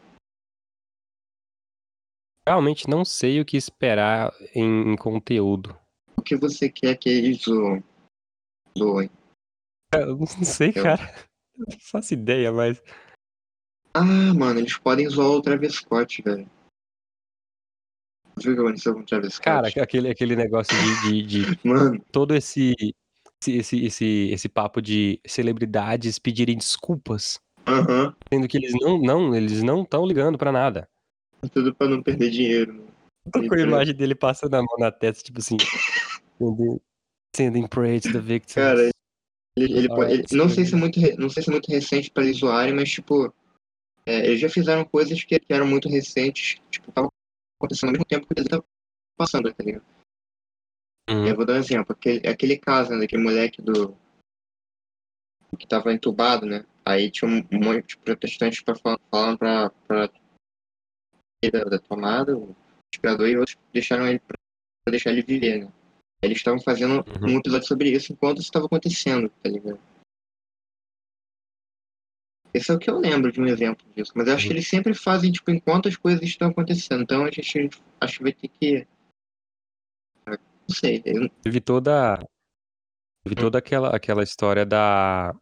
Realmente 2.48 2.90
não 2.90 3.04
sei 3.04 3.42
o 3.42 3.46
que 3.46 3.58
esperar 3.58 4.32
em, 4.56 4.94
em 4.94 4.96
conteúdo. 4.96 5.78
O 6.18 6.22
que 6.22 6.36
você 6.36 6.70
quer 6.70 6.96
que 6.98 7.10
eles? 7.10 7.44
Zoem. 8.78 9.10
Eu 9.94 10.18
não 10.18 10.28
sei, 10.28 10.70
Eu- 10.76 10.84
cara. 10.84 11.27
Não 11.58 11.66
faço 11.80 12.14
ideia, 12.14 12.52
mas. 12.52 12.82
Ah, 13.94 14.04
mano, 14.04 14.60
eles 14.60 14.78
podem 14.78 15.10
zoar 15.10 15.30
o 15.30 15.42
Travis 15.42 15.74
Scott, 15.74 16.22
velho. 16.22 16.50
Viu 18.40 18.54
o 18.54 18.56
que 18.56 18.62
aconteceu 18.62 18.94
com 18.94 19.00
o 19.00 19.06
Travis 19.06 19.34
Scott? 19.34 19.44
Cara, 19.44 19.68
aquele, 19.68 20.10
aquele 20.10 20.36
negócio 20.36 20.76
de, 20.78 21.24
de, 21.24 21.44
de 21.44 21.60
Mano, 21.68 22.00
todo 22.12 22.36
esse, 22.36 22.76
esse, 23.48 23.86
esse, 23.86 24.30
esse, 24.32 24.50
papo 24.50 24.82
de 24.82 25.20
celebridades 25.26 26.20
pedirem 26.20 26.58
desculpas, 26.58 27.40
aham. 27.66 28.16
sendo 28.32 28.48
que 28.48 28.58
eles 28.58 28.74
não 28.80 29.00
não 29.00 29.36
eles 29.36 29.64
não 29.64 29.82
estão 29.82 30.06
ligando 30.06 30.38
pra 30.38 30.52
nada. 30.52 30.88
Tudo 31.52 31.74
pra 31.74 31.88
não 31.88 32.04
perder 32.04 32.30
dinheiro, 32.30 32.74
mano. 32.74 32.88
Tô 33.32 33.48
com 33.48 33.56
a 33.56 33.60
imagem 33.60 33.96
dele 33.96 34.16
passando 34.16 34.54
a 34.56 34.60
mão 34.60 34.76
na 34.80 34.92
testa, 34.92 35.24
tipo 35.24 35.40
assim, 35.40 35.58
sending 37.36 37.68
praise 37.68 38.04
to 38.04 38.14
the 38.14 38.20
victims. 38.20 38.56
Cara, 38.56 38.90
Ele, 39.58 39.74
ele, 39.76 39.92
Alright, 39.92 40.14
ele- 40.14 40.26
não 40.38 40.48
sei 40.50 40.66
se 40.66 40.76
é 40.76 40.78
muito, 40.78 41.00
não 41.18 41.30
sei 41.30 41.42
se 41.42 41.50
é 41.50 41.52
muito 41.52 41.72
recente 41.72 42.12
pra 42.12 42.24
eles 42.24 42.38
zoarem, 42.38 42.76
mas 42.76 42.92
tipo, 42.92 43.34
é, 44.06 44.28
eles 44.28 44.40
já 44.40 44.50
fizeram 44.50 44.86
coisas 44.86 45.24
que, 45.24 45.42
eram 45.50 45.66
muito 45.66 45.90
recentes, 45.90 46.62
tipo, 46.70 46.90
estavam 46.90 47.12
acontecendo 47.60 47.90
ao 47.90 47.94
mesmo 47.94 48.06
tempo 48.06 48.28
que 48.28 48.34
eles 48.34 48.46
estavam 48.46 48.66
passando, 49.18 49.52
tá 49.52 49.64
ligado? 49.64 49.84
Uhum. 51.10 51.26
Eu 51.28 51.36
vou 51.36 51.46
dar 51.46 51.54
um 51.54 51.58
exemplo, 51.58 51.92
aquele, 51.94 52.28
aquele 52.28 52.58
caso, 52.58 52.92
né, 52.92 53.00
daquele 53.00 53.24
moleque 53.24 53.62
do 53.62 53.98
que 55.58 55.66
tava 55.68 55.92
entubado, 55.92 56.46
né? 56.46 56.64
Aí 56.86 57.10
tinha 57.10 57.28
um 57.30 57.44
monte 57.52 57.88
de 57.88 57.98
protestantes 57.98 58.62
pra, 58.62 58.76
fal- 58.76 59.00
falando 59.10 59.40
pra, 59.40 59.70
pra 59.88 60.08
da, 61.52 61.64
da 61.64 61.80
tomada, 61.80 62.38
o 62.38 62.56
respirador, 62.94 63.28
e 63.28 63.38
outros 63.38 63.58
deixaram 63.74 64.08
ele 64.08 64.20
pra 64.20 64.38
deixar 64.92 65.12
ele 65.12 65.24
viver, 65.24 65.66
né? 65.66 65.74
Eles 66.22 66.38
estavam 66.38 66.60
fazendo 66.60 67.06
Uhum. 67.22 67.36
um 67.36 67.40
episódio 67.40 67.68
sobre 67.68 67.92
isso 67.92 68.12
enquanto 68.12 68.38
isso 68.40 68.48
estava 68.48 68.66
acontecendo, 68.66 69.30
tá 69.42 69.50
ligado? 69.50 69.80
Esse 72.54 72.72
é 72.72 72.74
o 72.74 72.80
que 72.80 72.90
eu 72.90 72.98
lembro 72.98 73.32
de 73.32 73.40
um 73.40 73.46
exemplo 73.46 73.86
disso. 73.94 74.12
Mas 74.16 74.28
eu 74.28 74.34
acho 74.34 74.44
Uhum. 74.44 74.48
que 74.48 74.54
eles 74.54 74.68
sempre 74.68 74.94
fazem, 74.96 75.32
tipo, 75.32 75.52
enquanto 75.52 75.88
as 75.88 75.96
coisas 75.96 76.22
estão 76.24 76.50
acontecendo. 76.50 77.04
Então 77.04 77.24
a 77.26 77.30
gente 77.32 77.70
acho 78.02 78.18
que 78.18 78.24
vai 78.24 78.34
ter 78.34 78.48
que. 78.48 78.88
Não 80.28 80.76
sei. 80.76 81.02
Eu, 81.06 81.30
Teve 81.42 81.62
toda 81.62 82.18
teve 83.24 83.36
toda 83.36 83.58
aquela 83.58 83.96
aquela 83.96 84.24
história 84.24 84.66
da 84.66 85.36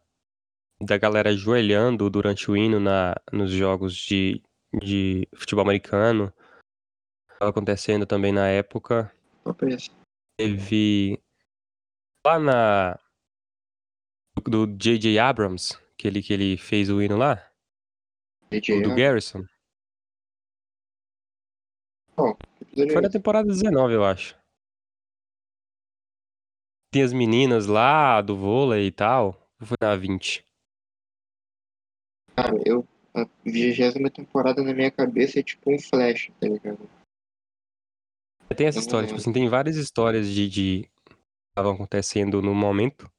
da 0.82 0.98
galera 0.98 1.30
ajoelhando 1.30 2.10
durante 2.10 2.50
o 2.50 2.56
hino 2.56 2.78
na 2.78 3.14
nos 3.32 3.50
jogos 3.50 3.94
de 3.94 4.42
de 4.74 5.26
futebol 5.34 5.62
americano. 5.64 6.32
Tava 7.38 7.50
acontecendo 7.50 8.04
também 8.06 8.32
na 8.32 8.46
época. 8.48 9.10
qual 9.42 9.56
esse? 9.68 9.90
Teve 10.38 11.22
lá 12.26 12.38
na 12.38 12.98
do 14.48 14.66
J.J. 14.66 15.18
Abrams, 15.18 15.78
que 15.96 16.06
ele 16.06 16.22
que 16.22 16.32
ele 16.32 16.56
fez 16.56 16.90
o 16.90 17.00
hino 17.00 17.16
lá, 17.16 17.50
DJ, 18.50 18.82
do 18.82 18.92
ah, 18.92 18.94
Garrison. 18.94 19.44
episódio 22.76 22.92
Foi 22.92 23.02
na 23.02 23.08
temporada 23.08 23.48
19, 23.48 23.94
eu 23.94 24.04
acho. 24.04 24.38
Tem 26.92 27.02
as 27.02 27.12
meninas 27.12 27.66
lá 27.66 28.20
do 28.20 28.36
vôlei 28.36 28.86
e 28.86 28.92
tal. 28.92 29.50
Ou 29.60 29.66
Foi 29.66 29.76
na 29.80 29.96
20. 29.96 30.46
Cara, 32.36 32.54
eu. 32.64 32.86
A 33.14 33.26
vigésima 33.42 34.10
temporada 34.10 34.62
na 34.62 34.74
minha 34.74 34.90
cabeça 34.90 35.40
é 35.40 35.42
tipo 35.42 35.72
um 35.72 35.78
flash, 35.78 36.30
tá 36.38 36.46
ligado? 36.46 36.86
Tem 38.56 38.66
essa 38.66 38.78
história, 38.78 39.06
tipo 39.06 39.20
assim, 39.20 39.32
tem 39.32 39.48
várias 39.48 39.76
histórias 39.76 40.26
de 40.28 40.48
de 40.48 40.82
que 40.82 40.90
estavam 41.50 41.72
acontecendo 41.74 42.40
no 42.42 42.54
momento. 42.54 43.10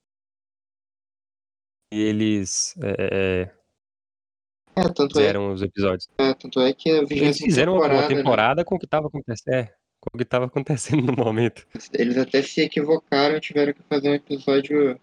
E 1.93 2.01
eles 2.01 2.75
é, 2.77 2.91
é, 3.45 3.57
É, 4.75 4.83
tanto 4.93 5.17
é, 5.19 5.21
fizeram 5.21 5.53
os 5.53 5.61
episódios. 5.61 6.07
é, 6.17 6.33
tanto 6.33 6.59
é 6.59 6.73
que 6.73 6.89
a 6.91 7.03
Eles 7.09 7.37
fizeram 7.37 7.75
uma 7.75 7.83
temporada, 7.87 8.09
né, 8.09 8.15
temporada 8.15 8.65
com 8.65 8.75
o 8.75 8.79
que 8.79 8.87
tava 8.87 9.07
acontecendo. 9.07 9.53
É, 9.53 9.65
com 9.99 10.09
o 10.13 10.17
que 10.17 10.25
tava 10.25 10.45
acontecendo 10.45 11.03
no 11.11 11.13
momento. 11.13 11.65
eles 11.93 12.17
até 12.17 12.41
se 12.43 12.61
equivocaram 12.61 13.37
e 13.37 13.41
tiveram 13.41 13.73
que 13.73 13.81
fazer 13.83 14.09
um 14.09 14.13
episódio. 14.13 14.99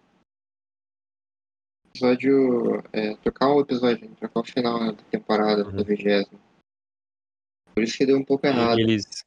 Episódio. 1.87 2.83
É, 2.93 3.15
trocar 3.17 3.49
o 3.53 3.61
episódio, 3.61 4.15
trocar 4.15 4.39
o 4.39 4.43
final 4.45 4.79
né, 4.79 4.91
da 4.93 5.03
temporada, 5.03 5.65
Uhum. 5.65 5.75
da 5.75 5.83
vigésima. 5.83 6.39
Por 7.73 7.83
isso 7.83 7.97
que 7.97 8.05
deu 8.05 8.17
um 8.17 8.23
pouco 8.23 8.45
errado. 8.47 8.79
E 8.79 8.83
eles 8.83 9.24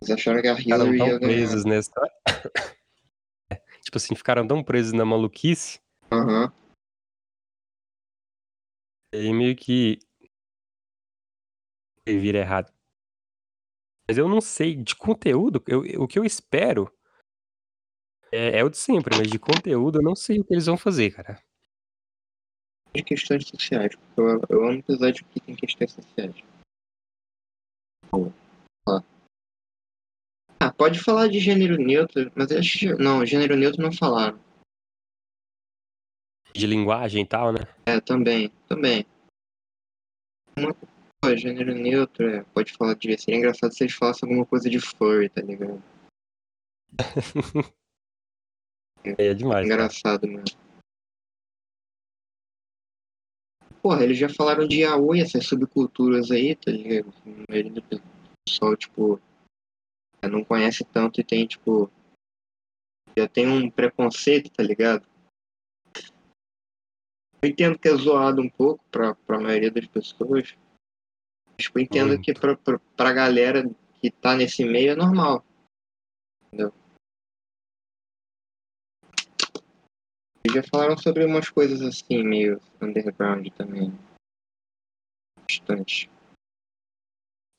Eles 0.00 0.10
acharam 0.10 0.40
que 0.40 0.48
a 0.48 0.56
ficaram 0.56 0.86
Hillary 0.86 0.98
tão 0.98 1.06
ia 1.06 1.18
ganhar. 1.18 1.34
presos 1.34 1.64
nessa. 1.64 1.92
Tipo 3.82 3.96
assim, 3.96 4.14
ficaram 4.14 4.46
tão 4.46 4.62
presos 4.62 4.92
na 4.92 5.04
maluquice. 5.04 5.80
Aham. 6.12 6.52
E 9.12 9.16
aí 9.16 9.32
meio 9.32 9.56
que. 9.56 9.98
vira 12.06 12.38
errado. 12.38 12.72
Mas 14.06 14.16
eu 14.16 14.28
não 14.28 14.40
sei, 14.40 14.74
de 14.74 14.96
conteúdo, 14.96 15.62
eu, 15.66 15.80
o 16.02 16.08
que 16.08 16.18
eu 16.18 16.24
espero 16.24 16.90
é, 18.32 18.58
é 18.58 18.64
o 18.64 18.70
de 18.70 18.78
sempre, 18.78 19.16
mas 19.16 19.28
de 19.28 19.38
conteúdo 19.38 19.98
eu 19.98 20.02
não 20.02 20.14
sei 20.14 20.40
o 20.40 20.44
que 20.44 20.54
eles 20.54 20.66
vão 20.66 20.76
fazer, 20.76 21.10
cara. 21.10 21.42
De 22.94 23.02
questões 23.02 23.46
sociais. 23.46 23.94
Eu, 24.16 24.40
eu 24.48 24.64
amo 24.64 24.78
episódio 24.78 25.24
que 25.26 25.40
tem 25.40 25.54
questões 25.54 25.92
sociais. 25.92 26.34
Boa. 28.10 28.32
Ó. 28.86 29.02
Pode 30.78 31.00
falar 31.00 31.26
de 31.26 31.40
gênero 31.40 31.76
neutro, 31.76 32.30
mas 32.36 32.52
acho 32.52 32.78
que. 32.78 32.94
Não, 32.94 33.26
gênero 33.26 33.56
neutro 33.56 33.82
não 33.82 33.90
falaram. 33.90 34.38
De 36.54 36.66
linguagem 36.68 37.24
e 37.24 37.26
tal, 37.26 37.52
né? 37.52 37.60
É, 37.84 38.00
também, 38.00 38.52
também. 38.68 39.04
Uma, 40.56 40.72
pô, 40.72 41.36
gênero 41.36 41.74
neutro, 41.74 42.28
é, 42.28 42.44
pode 42.54 42.72
falar 42.72 42.94
de. 42.94 43.18
Seria 43.18 43.38
engraçado 43.38 43.74
se 43.74 43.82
eles 43.82 43.94
falassem 43.94 44.28
alguma 44.28 44.46
coisa 44.46 44.70
de 44.70 44.78
furry, 44.78 45.28
tá 45.28 45.42
ligado? 45.42 45.82
É 49.16 49.32
demais. 49.32 49.66
Cara. 49.66 49.84
Engraçado 49.84 50.26
mesmo. 50.26 50.58
Porra, 53.80 54.02
eles 54.02 54.18
já 54.18 54.28
falaram 54.28 54.66
de 54.66 54.80
yaoi, 54.80 55.20
essas 55.20 55.46
subculturas 55.46 56.30
aí, 56.30 56.56
tá 56.56 56.70
ligado? 56.70 57.12
Pessoal, 58.44 58.76
tipo, 58.76 59.16
é, 59.16 59.27
não 60.26 60.42
conhece 60.44 60.84
tanto 60.84 61.20
e 61.20 61.24
tem, 61.24 61.46
tipo, 61.46 61.90
já 63.16 63.28
tem 63.28 63.46
um 63.46 63.70
preconceito, 63.70 64.50
tá 64.50 64.62
ligado? 64.62 65.06
Eu 67.40 67.50
entendo 67.50 67.78
que 67.78 67.88
é 67.88 67.94
zoado 67.94 68.42
um 68.42 68.50
pouco 68.50 68.84
pra, 68.90 69.14
pra 69.14 69.38
maioria 69.38 69.70
das 69.70 69.86
pessoas. 69.86 70.56
Mas, 71.46 71.66
tipo, 71.66 71.78
eu 71.78 71.82
entendo 71.82 72.08
Muito. 72.08 72.22
que 72.22 72.34
pra, 72.34 72.56
pra, 72.56 72.78
pra 72.78 73.12
galera 73.12 73.62
que 74.00 74.10
tá 74.10 74.34
nesse 74.34 74.64
meio 74.64 74.92
é 74.92 74.96
normal. 74.96 75.44
Entendeu? 76.46 76.72
Eles 80.44 80.54
já 80.54 80.62
falaram 80.70 80.96
sobre 80.96 81.24
umas 81.24 81.48
coisas 81.50 81.80
assim, 81.82 82.22
meio 82.24 82.60
underground 82.80 83.48
também. 83.50 83.92
Bastante. 85.40 86.10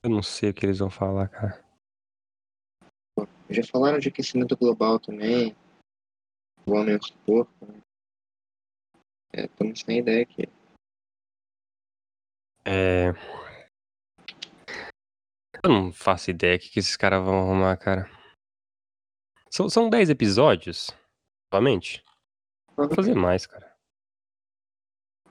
Eu 0.03 0.09
não 0.09 0.23
sei 0.23 0.49
o 0.49 0.53
que 0.53 0.65
eles 0.65 0.79
vão 0.79 0.89
falar, 0.89 1.27
cara. 1.27 1.68
Já 3.49 3.63
falaram 3.63 3.97
de 3.97 4.09
aquecimento 4.09 4.55
global 4.55 4.99
também. 4.99 5.55
O 6.65 6.73
homem 6.73 6.95
urso 6.95 7.17
porco. 7.25 7.65
Né? 7.65 7.81
É, 9.33 9.45
estamos 9.45 9.81
sem 9.81 9.99
ideia 9.99 10.23
aqui. 10.23 10.43
É. 12.65 13.09
Eu 15.63 15.69
não 15.69 15.91
faço 15.91 16.29
ideia 16.29 16.55
o 16.55 16.59
que, 16.59 16.69
que 16.69 16.79
esses 16.79 16.95
caras 16.95 17.23
vão 17.23 17.39
arrumar, 17.39 17.75
cara. 17.77 18.09
São, 19.49 19.67
são 19.67 19.89
10 19.89 20.11
episódios, 20.11 20.91
novamente. 21.51 22.03
Vou 22.75 22.87
fazer 22.93 23.15
mais, 23.15 23.47
cara. 23.47 23.75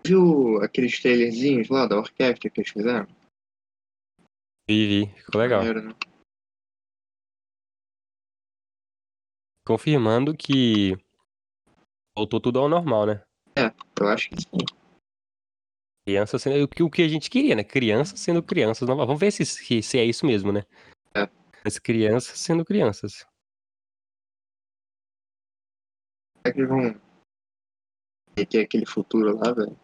Viu 0.05 0.61
aqueles 0.63 1.01
trailerzinhos 1.01 1.69
lá 1.69 1.87
da 1.87 1.99
orquestra 1.99 2.51
que 2.51 2.61
eles 2.61 2.71
fizeram? 2.71 3.07
Vi, 4.69 5.07
vi. 5.07 5.21
Ficou 5.23 5.41
legal. 5.41 5.61
Maneiro, 5.61 5.89
né? 5.89 5.95
Confirmando 9.69 10.35
que 10.35 10.97
voltou 12.17 12.41
tudo 12.41 12.59
ao 12.59 12.71
normal, 12.71 13.05
né? 13.05 13.23
Eu 14.01 14.09
acho 14.09 14.31
que 14.31 14.41
sim. 14.41 14.65
Criança 16.07 16.39
sendo 16.39 16.65
o 16.65 16.67
que, 16.67 16.89
que 16.89 17.03
a 17.03 17.09
gente 17.09 17.29
queria, 17.29 17.55
né? 17.55 17.63
Crianças 17.63 18.19
sendo 18.19 18.43
crianças 18.43 18.89
novas. 18.89 19.07
Vamos 19.07 19.21
ver 19.21 19.31
se, 19.31 19.45
se, 19.45 19.99
é 19.99 20.05
isso 20.07 20.25
mesmo, 20.25 20.51
né? 20.51 20.63
É. 21.15 21.29
As 21.67 21.79
crianças 21.79 22.39
sendo 22.39 22.65
crianças. 22.65 23.27
Será 26.39 26.55
que 26.55 26.61
eles 26.61 26.69
vão 26.71 26.99
meter 28.39 28.65
aquele 28.65 28.87
futuro 28.87 29.37
lá, 29.37 29.53
velho? 29.53 29.79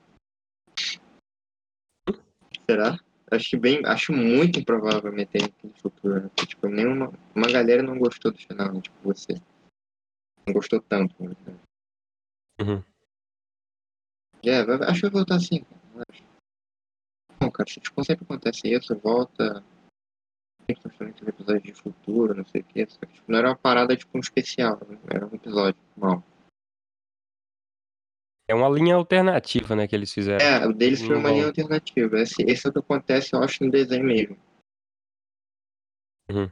Será? 2.70 2.98
Acho 3.30 3.58
bem, 3.58 3.84
acho 3.84 4.14
muito 4.14 4.58
improvável 4.58 5.12
meter 5.12 5.42
no 5.62 5.74
futuro, 5.74 6.22
né? 6.22 6.28
Porque, 6.28 6.46
tipo, 6.46 6.68
nenhuma 6.68 7.12
uma 7.34 7.52
galera 7.52 7.82
não 7.82 7.98
gostou 7.98 8.32
do 8.32 8.38
final, 8.38 8.72
né? 8.72 8.80
tipo 8.80 8.96
você. 9.02 9.34
Não 10.46 10.54
gostou 10.54 10.80
tanto. 10.80 11.14
Né? 11.22 11.34
Uhum. 12.60 12.84
É, 14.44 14.60
acho 14.60 15.00
que 15.00 15.02
vai 15.02 15.10
voltar 15.10 15.36
assim, 15.36 15.64
cara. 15.64 16.04
acho. 16.10 16.22
Bom, 17.40 17.50
cara, 17.50 17.64
tipo, 17.66 18.04
sempre 18.04 18.24
acontece 18.24 18.68
isso, 18.68 18.98
volta. 18.98 19.64
Tem 20.66 20.76
constantemente 20.76 21.24
um 21.24 21.28
episódio 21.28 21.62
de 21.62 21.74
futuro, 21.74 22.34
não 22.34 22.44
sei 22.46 22.60
o 22.60 22.64
que. 22.64 22.86
Só 22.86 23.00
que, 23.00 23.12
tipo, 23.14 23.30
não 23.30 23.38
era 23.38 23.48
uma 23.48 23.56
parada 23.56 23.96
tipo 23.96 24.16
um 24.16 24.20
especial, 24.20 24.78
né? 24.88 24.98
Era 25.10 25.26
um 25.26 25.34
episódio 25.34 25.80
normal. 25.96 26.22
É 28.46 28.54
uma 28.54 28.68
linha 28.68 28.94
alternativa, 28.94 29.74
né, 29.74 29.88
que 29.88 29.96
eles 29.96 30.12
fizeram. 30.12 30.44
É, 30.44 30.66
o 30.66 30.72
deles 30.72 31.00
foi 31.00 31.16
uma 31.16 31.28
Não. 31.28 31.34
linha 31.34 31.46
alternativa. 31.46 32.20
Esse, 32.20 32.42
esse 32.42 32.66
é 32.66 32.70
o 32.70 32.72
que 32.72 32.78
acontece, 32.78 33.34
eu 33.34 33.42
acho, 33.42 33.64
no 33.64 33.70
desenho 33.70 34.04
mesmo. 34.04 34.36
Uhum. 36.30 36.50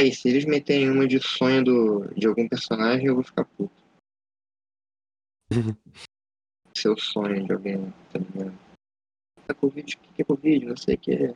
Aí, 0.00 0.14
se 0.14 0.28
eles 0.28 0.44
meterem 0.44 0.90
uma 0.90 1.08
de 1.08 1.18
sonho 1.20 1.64
do, 1.64 2.14
de 2.14 2.26
algum 2.28 2.48
personagem, 2.48 3.06
eu 3.06 3.14
vou 3.14 3.24
ficar 3.24 3.44
puto. 3.44 3.74
Seu 6.76 6.96
sonho 6.96 7.44
de 7.44 7.52
alguém, 7.52 7.90
tá 8.12 8.20
ligado? 8.20 8.56
É 9.48 9.54
Covid, 9.54 9.96
o 9.96 10.14
que 10.14 10.22
é 10.22 10.24
Covid? 10.24 10.66
Não 10.66 10.76
sei 10.76 10.94
o 10.94 10.98
que 10.98 11.12
é. 11.12 11.34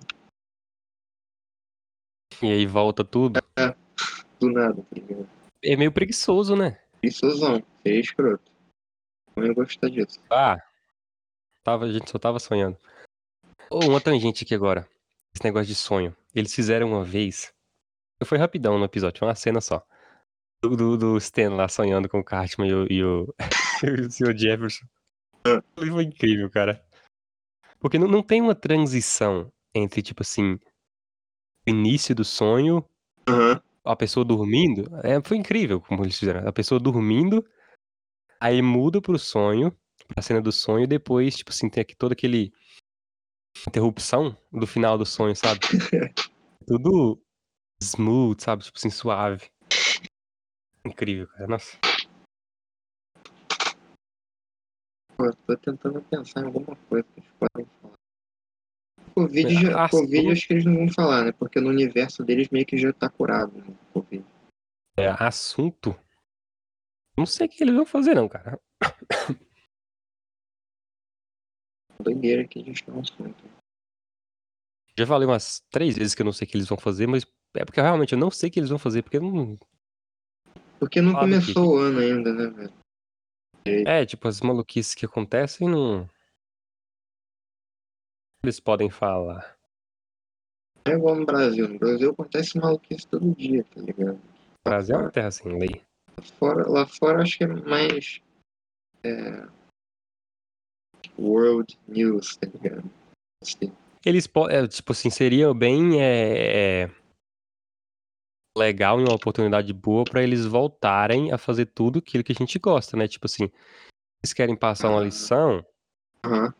E 2.41 2.53
aí 2.53 2.67
volta 2.67 3.05
tudo. 3.05 3.41
Do 4.39 4.51
nada, 4.51 4.81
tá 4.83 4.95
ligado? 4.95 5.29
É 5.65 5.77
meio 5.77 5.91
preguiçoso, 5.91 6.55
né? 6.55 6.79
Preguiçosão, 7.01 7.63
seria 7.83 8.01
escroto. 8.01 8.53
Não 9.35 9.47
ia 9.47 9.55
gostar 9.55 9.89
disso. 9.89 10.21
Ah, 10.31 10.59
tava, 11.65 11.87
a 11.87 11.93
gente 11.93 12.11
só 12.11 12.19
tava 12.19 12.39
sonhando. 12.39 12.79
Ô, 13.71 13.81
uma 13.87 14.01
tangente 14.01 14.45
aqui 14.45 14.55
agora. 14.55 14.89
Esse 15.35 15.45
negócio 15.45 15.67
de 15.67 15.75
sonho. 15.75 16.15
Eles 16.35 16.55
fizeram 16.55 16.89
uma 16.89 17.05
vez. 17.05 17.53
Foi 18.25 18.39
rapidão 18.39 18.79
no 18.79 18.85
episódio, 18.85 19.27
uma 19.27 19.35
cena 19.35 19.61
só. 19.61 19.85
Do, 20.63 20.77
do, 20.77 20.97
do 20.97 21.17
Stan 21.19 21.55
lá 21.55 21.69
sonhando 21.69 22.09
com 22.09 22.21
o 22.21 22.25
Cartman 22.25 22.69
e 22.69 22.75
o, 22.75 22.87
e 22.91 23.05
o, 23.05 23.35
e 23.83 24.01
o 24.03 24.11
Sr. 24.11 24.37
Jefferson. 24.37 24.87
Foi 25.77 26.05
incrível, 26.05 26.49
cara. 26.49 26.85
Porque 27.81 27.99
não, 27.99 28.07
não 28.07 28.23
tem 28.23 28.41
uma 28.41 28.55
transição 28.55 29.53
entre, 29.75 30.03
tipo 30.03 30.23
assim, 30.23 30.59
o 31.67 31.71
início 31.71 32.15
do 32.15 32.25
sonho, 32.25 32.85
Aham. 33.29 33.61
a 33.85 33.97
pessoa 33.97 34.25
dormindo. 34.25 34.89
É, 35.03 35.21
foi 35.23 35.37
incrível 35.37 35.81
como 35.81 36.05
eles 36.05 36.19
fizeram. 36.19 36.47
A 36.47 36.53
pessoa 36.53 36.79
dormindo, 36.79 37.45
aí 38.41 38.63
muda 38.63 39.01
pro 39.01 39.19
sonho, 39.19 39.77
pra 40.09 40.23
cena 40.23 40.41
do 40.41 40.53
sonho, 40.53 40.85
e 40.85 40.87
depois, 40.87 41.37
tipo 41.37 41.51
assim, 41.51 41.69
tem 41.69 41.81
aqui 41.81 41.97
todo 41.97 42.13
aquele. 42.13 42.53
interrupção 43.67 44.37
do 44.53 44.67
final 44.67 44.97
do 44.97 45.07
sonho, 45.07 45.35
sabe? 45.35 45.61
Tudo 46.67 47.21
smooth, 47.83 48.43
sabe? 48.43 48.65
Tipo 48.65 48.79
assim, 48.79 48.91
suave. 48.91 49.51
Incrível, 50.85 51.29
cara. 51.29 51.47
Nossa. 51.47 51.79
Pô, 55.17 55.31
tô 55.47 55.57
tentando 55.57 56.03
pensar 56.03 56.41
em 56.43 56.47
alguma 56.47 56.75
coisa 56.89 57.07
que 57.15 57.21
eles 57.21 57.31
podem 57.39 57.67
falar. 57.81 57.95
Covid, 59.15 59.55
já, 59.55 59.85
Ah, 59.85 59.89
Covid 59.89 60.33
acho 60.33 60.47
que 60.47 60.55
eles 60.55 60.65
não 60.65 60.75
vão 60.75 60.89
falar, 60.89 61.25
né? 61.25 61.33
Porque 61.33 61.61
no 61.61 61.69
universo 61.69 62.25
deles 62.25 62.49
meio 62.49 62.67
que 62.67 62.77
já 62.77 62.93
tá 62.93 63.09
curado, 63.09 63.57
né? 63.59 63.75
Covid. 63.93 64.25
É, 64.97 65.09
assunto. 65.09 65.95
Não 67.17 67.27
sei 67.27 67.47
o 67.47 67.51
que 67.51 67.63
eles 67.63 67.75
vão 67.75 67.87
fazer, 67.87 68.15
não, 68.15 68.29
cara. 68.29 68.59
Doideira 72.01 72.49
que 72.49 72.59
a 72.59 72.65
gente 72.65 72.83
tem 72.83 72.95
um 72.95 73.01
assunto. 73.01 73.45
Já 74.99 75.07
falei 75.07 75.27
umas 75.27 75.61
três 75.71 75.97
vezes 75.97 76.15
que 76.15 76.23
eu 76.23 76.27
não 76.27 76.33
sei 76.33 76.47
o 76.47 76.51
que 76.51 76.57
eles 76.57 76.69
vão 76.69 76.79
fazer, 76.79 77.07
mas 77.07 77.25
é 77.55 77.65
porque 77.65 77.81
realmente 77.81 78.13
eu 78.13 78.19
não 78.19 78.31
sei 78.31 78.49
o 78.49 78.53
que 78.53 78.61
eles 78.61 78.71
vão 78.71 78.79
fazer, 78.79 79.03
porque 79.03 79.21
não. 79.21 79.57
Porque 80.79 81.01
não 81.01 81.13
Fala 81.13 81.25
aqui. 81.37 81.53
começou 81.55 81.75
o 81.75 81.79
ano 81.79 81.99
ainda, 82.01 82.33
né, 82.33 82.47
velho? 82.49 82.73
É, 83.87 84.05
tipo, 84.05 84.27
as 84.27 84.41
maluquices 84.41 84.95
que 84.95 85.07
acontecem 85.07 85.69
não. 85.69 86.09
Eles 88.43 88.59
podem 88.59 88.91
falar. 88.91 89.57
É 90.85 90.91
igual 90.91 91.15
no 91.15 91.25
Brasil. 91.25 91.69
No 91.69 91.79
Brasil 91.79 92.11
acontece 92.11 92.59
maluquice 92.59 93.07
todo 93.07 93.35
dia, 93.37 93.65
tá 93.65 93.81
ligado? 93.81 94.21
Brasil 94.65 94.97
é 94.97 94.99
uma 94.99 95.11
terra 95.13 95.31
sem 95.31 95.57
lei. 95.57 95.81
Lá 96.19 96.25
fora, 96.39 96.69
lá 96.69 96.87
fora 96.87 97.23
acho 97.23 97.39
que 97.39 97.45
é 97.45 97.47
mais. 97.47 98.21
É, 99.05 99.47
world 101.19 101.79
news, 101.87 102.37
tá 102.37 102.49
ligado? 102.49 102.91
Assim, 103.41 103.73
Eles 104.05 104.27
podem. 104.27 104.67
tipo 104.67 104.91
assim, 104.93 105.11
seria 105.11 105.53
bem. 105.55 106.01
é, 106.01 106.83
é, 106.85 106.91
legal 108.57 109.01
e 109.01 109.05
uma 109.05 109.15
oportunidade 109.15 109.73
boa 109.73 110.05
pra 110.05 110.23
eles 110.23 110.45
voltarem 110.45 111.33
a 111.33 111.39
fazer 111.39 111.67
tudo 111.67 111.99
aquilo 111.99 112.25
que 112.25 112.33
a 112.33 112.35
gente 112.35 112.59
gosta, 112.59 112.97
né? 112.97 113.09
Tipo 113.09 113.27
assim, 113.27 113.51
eles 114.23 114.33
querem 114.33 114.57
passar 114.57 114.91
uma 114.91 115.01
lição, 115.01 115.65
Aham. 116.25 116.55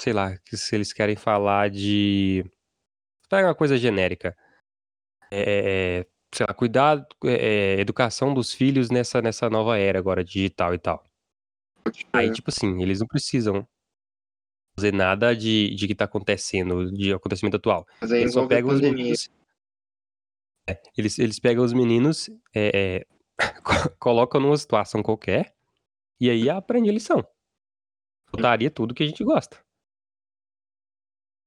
sei 0.00 0.12
lá, 0.12 0.36
se 0.44 0.74
eles 0.74 0.92
querem 0.92 1.16
falar 1.16 1.70
de. 1.70 2.44
Pega 3.28 3.48
uma 3.48 3.54
coisa 3.54 3.76
genérica. 3.76 4.36
É, 5.30 6.06
sei 6.32 6.46
lá, 6.46 6.54
cuidar, 6.54 7.06
é, 7.24 7.80
educação 7.80 8.34
dos 8.34 8.52
filhos 8.52 8.90
nessa, 8.90 9.22
nessa 9.22 9.48
nova 9.48 9.78
era 9.78 9.98
agora, 9.98 10.24
digital 10.24 10.74
e 10.74 10.78
tal. 10.78 11.04
Aí, 12.12 12.30
tipo 12.32 12.50
assim, 12.50 12.82
eles 12.82 13.00
não 13.00 13.06
precisam 13.06 13.66
fazer 14.76 14.92
nada 14.92 15.34
de, 15.34 15.74
de 15.74 15.86
que 15.86 15.94
tá 15.94 16.04
acontecendo, 16.04 16.90
de 16.92 17.12
acontecimento 17.12 17.56
atual. 17.56 17.86
Mas 18.00 18.12
aí 18.12 18.22
Eles 18.22 18.34
só 18.34 18.46
pegam 18.46 18.70
os. 18.70 19.28
É, 20.66 20.80
eles, 20.96 21.18
eles 21.18 21.38
pegam 21.38 21.64
os 21.64 21.72
meninos, 21.72 22.28
é, 22.54 23.02
é, 23.02 23.06
co- 23.62 23.96
colocam 23.98 24.40
numa 24.40 24.56
situação 24.56 25.02
qualquer 25.02 25.54
e 26.20 26.30
aí 26.30 26.48
aprende 26.48 26.88
a 26.88 26.92
lição. 26.92 27.26
Botaria 28.32 28.70
tudo 28.70 28.94
que 28.94 29.02
a 29.02 29.06
gente 29.06 29.22
gosta. 29.22 29.58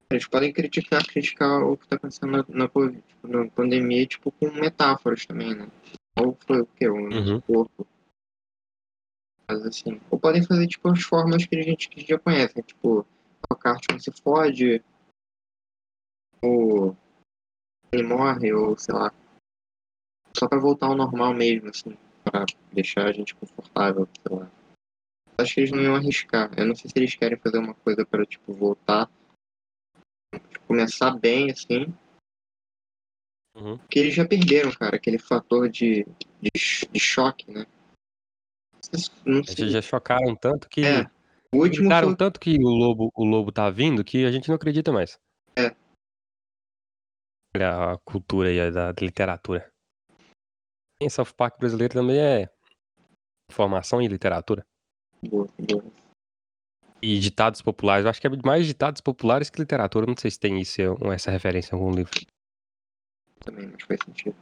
Eles 0.09 0.27
podem 0.27 0.53
criticar, 0.53 1.05
criticar 1.05 1.61
o 1.63 1.75
que 1.75 1.87
tá 1.87 1.97
acontecendo 1.97 2.31
na, 2.31 2.45
na, 2.47 2.67
tipo, 2.67 3.27
na 3.27 3.49
pandemia, 3.49 4.05
tipo, 4.05 4.31
com 4.31 4.49
metáforas 4.51 5.25
também, 5.25 5.53
né? 5.53 5.69
Ou 6.17 6.37
foi 6.47 6.61
o 6.61 6.65
quê? 6.65 6.89
Um 6.89 7.09
Uhum. 7.09 7.41
corpo. 7.41 7.85
Mas 9.49 9.65
assim. 9.65 9.99
Ou 10.09 10.17
podem 10.17 10.45
fazer, 10.45 10.67
tipo, 10.67 10.87
as 10.89 11.01
formas 11.03 11.45
que 11.45 11.55
a 11.57 11.61
gente, 11.61 11.89
que 11.89 12.05
já 12.07 12.17
conhece, 12.17 12.55
né? 12.55 12.63
Tipo, 12.63 13.05
o 13.51 13.55
Cartman 13.55 13.99
se 13.99 14.11
fode, 14.11 14.81
ou 16.41 16.95
ele 17.91 18.03
morre, 18.03 18.53
ou 18.53 18.77
sei 18.77 18.93
lá. 18.93 19.11
Só 20.35 20.47
pra 20.47 20.59
voltar 20.59 20.87
ao 20.87 20.95
normal 20.95 21.33
mesmo, 21.33 21.69
assim. 21.69 21.97
Pra 22.23 22.45
deixar 22.71 23.07
a 23.07 23.11
gente 23.11 23.33
confortável, 23.35 24.07
sei 24.27 24.37
lá. 24.37 24.51
Acho 25.39 25.53
que 25.53 25.59
eles 25.61 25.71
não 25.71 25.81
iam 25.81 25.95
arriscar. 25.95 26.51
Eu 26.57 26.65
não 26.65 26.75
sei 26.75 26.89
se 26.89 26.97
eles 26.97 27.15
querem 27.15 27.37
fazer 27.37 27.57
uma 27.59 27.73
coisa 27.73 28.05
pra, 28.05 28.25
tipo, 28.25 28.53
voltar. 28.53 29.09
tipo, 30.49 30.65
começar 30.67 31.11
bem, 31.11 31.51
assim. 31.51 31.93
Uhum. 33.55 33.77
Porque 33.77 33.99
eles 33.99 34.13
já 34.13 34.27
perderam, 34.27 34.71
cara, 34.71 34.95
aquele 34.97 35.17
fator 35.17 35.69
de, 35.69 36.05
de, 36.41 36.51
de 36.91 36.99
choque, 36.99 37.49
né? 37.51 37.65
Não 39.25 39.43
Já, 39.43 39.53
sei. 39.53 39.69
já 39.69 39.81
chocaram 39.81 40.35
tanto 40.35 40.69
que. 40.69 40.81
É, 40.85 41.09
O 41.53 41.57
último 41.63 41.89
foi... 41.89 42.15
tanto 42.15 42.39
que 42.39 42.55
o 42.57 42.69
lobo, 42.69 43.11
o 43.15 43.25
lobo 43.25 43.51
tá 43.51 43.69
vindo 43.69 44.03
que 44.03 44.25
a 44.25 44.31
gente 44.31 44.47
não 44.47 44.55
acredita 44.55 44.91
mais. 44.91 45.19
A 47.63 47.97
cultura 48.05 48.49
aí 48.49 48.71
da, 48.71 48.91
da 48.91 49.01
literatura. 49.01 49.69
E 50.99 51.09
South 51.09 51.33
Park 51.35 51.59
brasileiro 51.59 51.93
também 51.93 52.19
é 52.19 52.49
informação 53.51 54.01
e 54.01 54.07
literatura. 54.07 54.65
Boa, 55.21 55.47
boa. 55.59 55.83
E 57.01 57.19
ditados 57.19 57.61
populares. 57.61 58.05
Eu 58.05 58.09
acho 58.09 58.19
que 58.19 58.27
é 58.27 58.29
mais 58.43 58.65
ditados 58.65 59.01
populares 59.01 59.49
que 59.49 59.59
literatura. 59.59 60.07
Não 60.07 60.17
sei 60.17 60.31
se 60.31 60.39
tem 60.39 60.59
isso, 60.59 60.81
essa 61.13 61.29
referência 61.29 61.75
em 61.75 61.79
algum 61.79 61.91
livro. 61.91 62.19
Também, 63.39 63.67
mas 63.67 63.83
faz 63.83 63.99
sentido. 64.03 64.35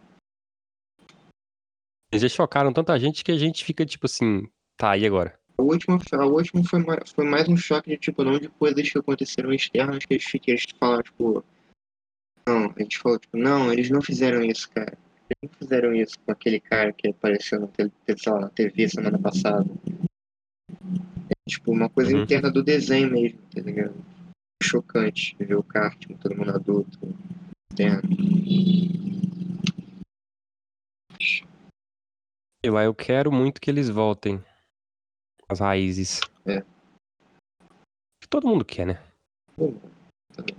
Eles 2.11 2.21
já 2.21 2.29
chocaram 2.29 2.71
tanta 2.71 2.97
gente 2.97 3.23
que 3.23 3.31
a 3.31 3.37
gente 3.37 3.65
fica 3.65 3.85
tipo 3.85 4.05
assim, 4.05 4.49
tá 4.77 4.91
aí 4.91 5.05
agora. 5.05 5.37
O 5.57 5.63
último, 5.63 5.97
o 5.97 6.33
último 6.33 6.63
foi, 6.63 6.79
mais, 6.79 7.11
foi 7.11 7.25
mais 7.25 7.47
um 7.47 7.57
choque 7.57 7.89
de, 7.89 7.97
tipo, 7.97 8.23
não 8.23 8.37
de 8.37 8.49
coisas 8.49 8.89
que 8.89 8.97
aconteceram 8.97 9.53
externas 9.53 10.05
que 10.05 10.13
eles, 10.13 10.25
que 10.25 10.51
eles 10.51 10.63
falaram, 10.79 11.03
tipo... 11.03 11.43
Não, 12.47 12.65
a 12.75 12.79
gente 12.81 12.99
falou, 12.99 13.17
tipo, 13.19 13.37
não, 13.37 13.71
eles 13.73 13.89
não 13.89 14.01
fizeram 14.01 14.43
isso, 14.43 14.69
cara. 14.69 14.95
Eles 15.29 15.51
não 15.51 15.59
fizeram 15.59 15.95
isso 15.95 16.19
com 16.19 16.31
aquele 16.31 16.59
cara 16.59 16.93
que 16.93 17.07
apareceu 17.07 17.59
na, 17.59 17.67
tele- 17.67 17.91
sei 18.17 18.31
lá, 18.31 18.41
na 18.41 18.49
TV 18.49 18.87
semana 18.87 19.17
passada. 19.19 19.65
É, 21.29 21.49
tipo, 21.49 21.71
uma 21.71 21.89
coisa 21.89 22.13
Uhum. 22.15 22.21
interna 22.21 22.51
do 22.51 22.61
desenho 22.63 23.09
mesmo, 23.11 23.39
tá 23.53 23.61
ligado? 23.61 23.95
Chocante 24.61 25.35
ver 25.39 25.55
o 25.55 25.63
Cartman, 25.63 26.17
todo 26.17 26.35
mundo 26.35 26.51
adulto, 26.51 26.99
interno. 27.73 28.09
E 32.63 32.69
lá 32.69 32.83
eu 32.83 32.93
quero 32.95 33.31
muito 33.31 33.59
que 33.61 33.69
eles 33.69 33.89
voltem 33.89 34.43
às 35.49 35.59
raízes. 35.59 36.19
É. 36.45 36.63
Todo 38.29 38.47
mundo 38.47 38.65
quer, 38.65 38.85
né? 38.87 39.03
Pô, 39.55 39.73
também. 40.33 40.55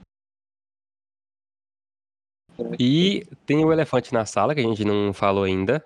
E 2.78 3.24
tem 3.44 3.64
o 3.64 3.72
elefante 3.72 4.12
na 4.12 4.24
sala, 4.24 4.54
que 4.54 4.60
a 4.60 4.64
gente 4.64 4.84
não 4.84 5.12
falou 5.12 5.44
ainda. 5.44 5.84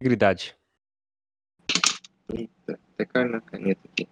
Integridade. 0.00 0.56
Eita, 2.32 2.78
até 2.94 3.06
caiu 3.06 3.30
na 3.30 3.40
caneta 3.40 3.80
aqui. 3.88 4.08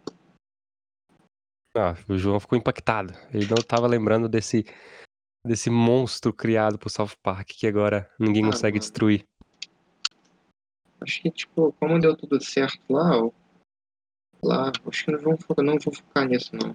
Ah, 1.77 1.95
o 2.09 2.17
João 2.17 2.39
ficou 2.39 2.57
impactado. 2.57 3.13
Ele 3.33 3.47
não 3.47 3.59
estava 3.59 3.87
lembrando 3.89 4.29
desse, 4.29 4.65
desse 5.45 5.69
monstro 5.69 6.33
criado 6.33 6.79
por 6.79 6.89
South 6.89 7.17
Park 7.23 7.49
que 7.49 7.67
agora 7.67 8.09
ninguém 8.19 8.45
Ah, 8.45 8.51
consegue 8.51 8.77
mano. 8.79 8.81
destruir. 8.81 9.25
Acho 11.01 11.21
que, 11.21 11.31
tipo, 11.31 11.73
como 11.75 12.01
deu 12.01 12.17
tudo 12.17 12.43
certo 12.43 12.81
lá, 12.89 13.11
lá, 14.43 14.73
acho 14.87 15.05
que 15.05 15.11
não 15.11 15.37
focar, 15.37 15.65
não 15.65 15.79
vou 15.79 15.93
focar 15.93 16.27
nisso, 16.27 16.55
não. 16.57 16.75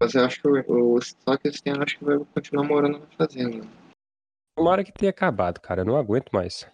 Mas 0.00 0.14
eu 0.14 0.24
acho 0.24 0.40
que 0.40 0.48
o, 0.48 0.94
o 0.94 1.02
só 1.02 1.36
que 1.36 1.48
esse 1.48 1.68
ano 1.68 1.82
acho 1.82 1.98
que 1.98 2.04
vai 2.04 2.18
continuar 2.18 2.64
morando 2.64 3.00
na 3.00 3.06
fazenda. 3.16 3.66
Tomara 4.56 4.84
que 4.84 4.92
tenha 4.92 5.10
acabado, 5.10 5.60
cara. 5.60 5.80
Eu 5.82 5.84
não 5.84 5.96
aguento 5.96 6.30
mais. 6.30 6.66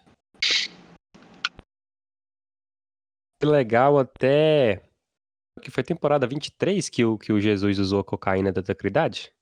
Que 3.39 3.45
legal 3.45 3.97
até. 3.97 4.81
Que 5.61 5.71
foi 5.71 5.83
temporada 5.83 6.27
23 6.27 6.89
que 6.89 7.03
o, 7.05 7.17
que 7.17 7.31
o 7.31 7.39
Jesus 7.39 7.79
usou 7.79 7.99
a 7.99 8.03
cocaína 8.03 8.51
da 8.51 8.61
Tacridade? 8.61 9.33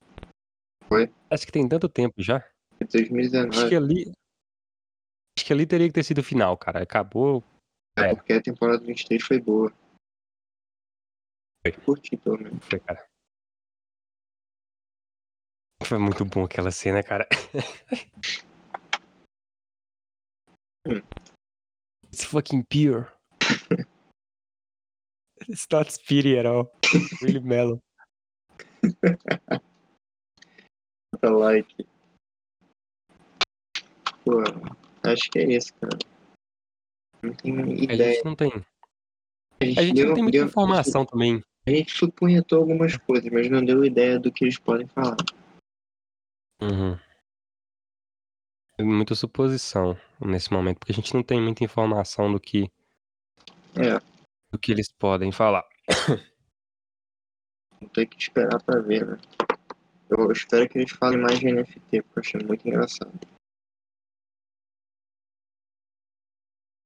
Foi. 0.87 1.11
Acho 1.29 1.45
que 1.45 1.51
tem 1.51 1.67
tanto 1.67 1.89
tempo 1.89 2.21
já. 2.21 2.37
Em 2.79 2.85
2019. 2.85 3.57
Acho 3.57 3.69
que 3.69 3.75
ali. 3.75 4.11
Acho 5.37 5.45
que 5.45 5.53
ali 5.53 5.65
teria 5.65 5.87
que 5.87 5.93
ter 5.93 6.03
sido 6.03 6.19
o 6.19 6.23
final, 6.23 6.57
cara. 6.57 6.83
Acabou. 6.83 7.43
É, 7.97 8.11
É. 8.11 8.15
porque 8.15 8.33
a 8.33 8.41
temporada 8.41 8.83
23 8.85 9.23
foi 9.23 9.39
boa. 9.39 9.71
Foi. 11.65 11.71
Curti, 11.85 12.17
pelo 12.17 12.37
menos. 12.37 12.63
Foi, 12.65 12.79
cara. 12.79 13.05
Foi 15.85 15.97
muito 15.97 16.23
bom 16.25 16.43
aquela 16.45 16.71
cena, 16.71 17.03
cara. 17.03 17.27
It's 22.11 22.23
fucking 22.25 22.63
pure. 22.69 23.07
It's 25.49 25.67
not 25.71 25.91
speedy 25.91 26.37
at 26.37 26.45
all. 26.45 26.71
Really 27.21 27.39
mellow. 27.41 27.79
Bota 31.11 31.29
like. 31.35 31.75
Pô, 34.23 34.39
acho 35.03 35.29
que 35.31 35.39
é 35.39 35.57
isso, 35.57 35.73
cara. 35.81 35.97
Não 37.21 37.33
tenho 37.33 37.61
A 37.61 37.67
ideia. 37.73 38.13
gente 38.13 38.25
não 38.25 38.35
tem. 38.35 38.51
A 39.61 39.65
gente, 39.65 39.79
A 39.79 39.83
gente 39.83 39.95
deu, 39.95 40.07
não 40.07 40.13
tem 40.13 40.23
muita 40.23 40.37
deu- 40.37 40.47
informação 40.47 41.05
também. 41.05 41.41
A 41.65 41.71
gente 41.71 41.91
supunhetou 41.91 42.59
algumas 42.59 42.95
coisas, 42.97 43.29
mas 43.31 43.49
não 43.49 43.63
deu 43.63 43.83
ideia 43.83 44.19
do 44.19 44.31
que 44.31 44.45
eles 44.45 44.57
podem 44.59 44.87
falar. 44.87 45.15
Uhum. 46.63 46.97
Tem 48.77 48.85
Muita 48.85 49.15
suposição 49.15 49.99
nesse 50.19 50.51
momento, 50.51 50.79
porque 50.79 50.93
a 50.93 50.95
gente 50.95 51.13
não 51.13 51.21
tem 51.21 51.41
muita 51.41 51.63
informação 51.63 52.31
do 52.31 52.39
que, 52.39 52.71
É, 53.75 53.99
do 54.51 54.57
que 54.57 54.71
eles 54.71 54.91
podem 54.91 55.31
falar. 55.31 55.63
vou 57.79 57.89
ter 57.89 58.05
que 58.07 58.17
esperar 58.17 58.61
pra 58.63 58.79
ver, 58.79 59.05
né? 59.05 59.17
Eu 60.09 60.31
espero 60.31 60.67
que 60.69 60.77
eles 60.79 60.91
falem 60.91 61.19
mais 61.19 61.39
de 61.39 61.47
NFT, 61.47 62.01
porque 62.03 62.19
eu 62.19 62.21
achei 62.21 62.41
muito 62.43 62.67
engraçado. 62.67 63.11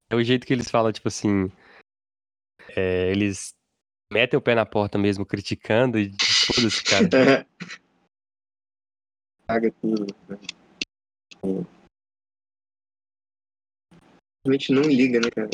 É 0.10 0.16
o 0.16 0.24
jeito 0.24 0.48
que 0.48 0.54
eles 0.54 0.72
falam, 0.72 0.92
tipo 0.92 1.08
assim. 1.08 1.52
é, 2.76 3.12
eles 3.12 3.54
metem 4.12 4.38
o 4.38 4.42
pé 4.42 4.56
na 4.56 4.66
porta 4.66 4.98
mesmo, 4.98 5.26
criticando 5.26 6.00
e 6.00 6.12
foda-se, 6.48 6.84
cara. 6.84 7.08
Paga 9.48 9.72
tudo. 9.82 10.06
Realmente 14.46 14.72
não 14.74 14.82
liga, 14.84 15.20
né, 15.20 15.30
cara? 15.32 15.50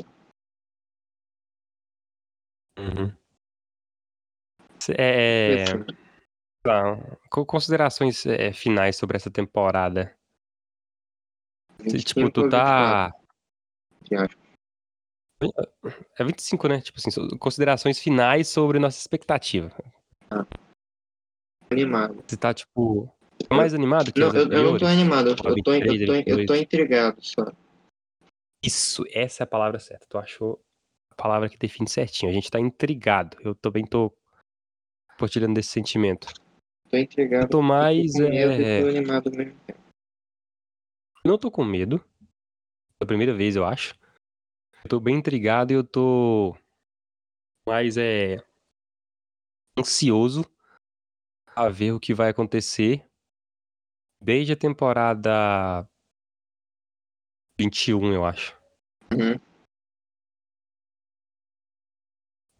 Uhum. 2.79 3.15
É, 4.97 5.63
Assim, 5.63 5.85
tá, 6.63 6.95
co- 7.29 7.45
considerações 7.45 8.25
é, 8.25 8.51
finais 8.51 8.97
sobre 8.97 9.15
essa 9.15 9.31
temporada. 9.31 10.17
Se, 11.83 11.91
25 11.91 12.03
tipo, 12.03 12.31
tu 12.31 12.49
tá. 12.49 13.13
24, 14.01 14.09
entre 14.11 14.15
aspas. 14.25 14.43
É 16.19 16.23
25, 16.23 16.67
né? 16.67 16.81
Tipo 16.81 16.97
assim, 16.99 17.37
considerações 17.37 17.99
finais 17.99 18.47
sobre 18.47 18.79
nossa 18.79 18.97
expectativa. 18.99 19.71
Animado. 21.69 22.23
Você 22.27 22.37
tá, 22.37 22.53
tipo. 22.53 23.11
Tá 23.47 23.55
mais 23.55 23.73
animado 23.73 24.11
que 24.11 24.19
Não, 24.19 24.33
eu, 24.33 24.51
eu 24.51 24.63
não 24.63 24.77
tô 24.77 24.85
animado, 24.85 25.29
eu, 25.29 25.35
Tipo, 25.35 25.49
eu, 25.49 25.63
tô, 25.63 25.73
eu, 25.73 25.81
23, 25.81 26.07
tô, 26.07 26.13
eu 26.13 26.23
tô 26.23 26.53
22. 26.53 26.61
intrigado 26.61 27.17
só. 27.21 27.51
Isso, 28.63 29.03
essa 29.11 29.43
é 29.43 29.45
a 29.45 29.47
palavra 29.47 29.79
certa. 29.79 30.05
Tu 30.07 30.17
achou 30.17 30.63
a 31.11 31.15
palavra 31.15 31.49
que 31.49 31.57
define 31.57 31.89
certinho. 31.89 32.31
A 32.31 32.33
gente 32.33 32.49
tá 32.49 32.59
intrigado. 32.59 33.37
Eu 33.41 33.53
também 33.53 33.85
tô 33.85 34.15
compartilhando 35.11 35.55
desse 35.55 35.69
sentimento. 35.69 36.33
Tô 36.89 36.97
intrigado. 36.97 37.45
Eu 37.45 37.49
tô 37.49 37.61
mais. 37.61 38.13
tô 38.13 38.23
com 38.23 38.29
medo 38.29 38.63
É... 38.63 38.81
tô 38.81 38.87
animado 38.87 39.27
ao 39.27 39.35
mesmo. 39.35 39.59
Não 41.25 41.37
tô 41.37 41.51
com 41.51 41.63
medo. 41.63 41.99
Pela 42.97 43.07
primeira 43.07 43.33
vez, 43.33 43.55
eu 43.55 43.65
acho. 43.65 43.95
Eu 44.83 44.89
tô 44.89 44.99
bem 44.99 45.17
intrigado 45.17 45.71
e 45.71 45.75
eu 45.75 45.83
tô 45.83 46.55
mais 47.65 47.97
é 47.97 48.43
ansioso 49.77 50.45
a 51.55 51.69
ver 51.69 51.93
o 51.93 51.99
que 51.99 52.13
vai 52.13 52.29
acontecer 52.29 53.05
desde 54.23 54.53
a 54.53 54.57
temporada 54.57 55.87
21, 57.59 58.13
eu 58.13 58.25
acho. 58.25 58.57
Uhum. 59.11 59.39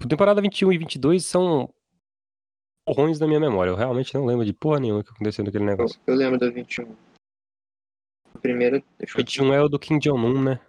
Temporada 0.08 0.42
21 0.42 0.74
e 0.74 0.78
22 0.78 1.26
são 1.26 1.74
ruins 2.88 3.20
na 3.20 3.28
minha 3.28 3.40
memória. 3.40 3.72
Eu 3.72 3.76
realmente 3.76 4.14
não 4.14 4.26
lembro 4.26 4.46
de 4.46 4.54
porra 4.54 4.80
nenhuma 4.82 5.04
que 5.04 5.10
aconteceu 5.10 5.46
naquele 5.46 5.64
Eu, 5.64 5.68
negócio. 5.68 6.02
eu 6.06 6.16
lembro 6.16 6.38
da 6.38 6.50
21. 6.50 6.94
A 8.36 8.40
primeira. 8.40 8.84
Deixa 8.98 9.14
eu 9.14 9.18
21 9.24 9.54
é 9.54 9.62
o 9.62 9.70
do 9.70 9.80
Kim 9.80 9.98
Jong-un, 10.00 10.44
né? 10.44 10.60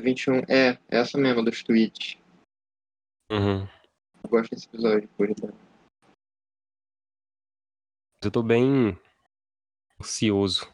21. 0.00 0.38
É, 0.48 0.78
essa 0.88 1.16
mesmo, 1.16 1.44
dos 1.44 1.62
tweets. 1.62 2.18
Uhum. 3.30 3.62
Eu 4.24 4.30
gosto 4.30 4.50
desse 4.50 4.66
episódio, 4.66 5.08
por 5.16 5.30
exemplo. 5.30 5.56
Eu 8.24 8.30
tô 8.32 8.42
bem 8.42 8.98
ansioso 10.00 10.70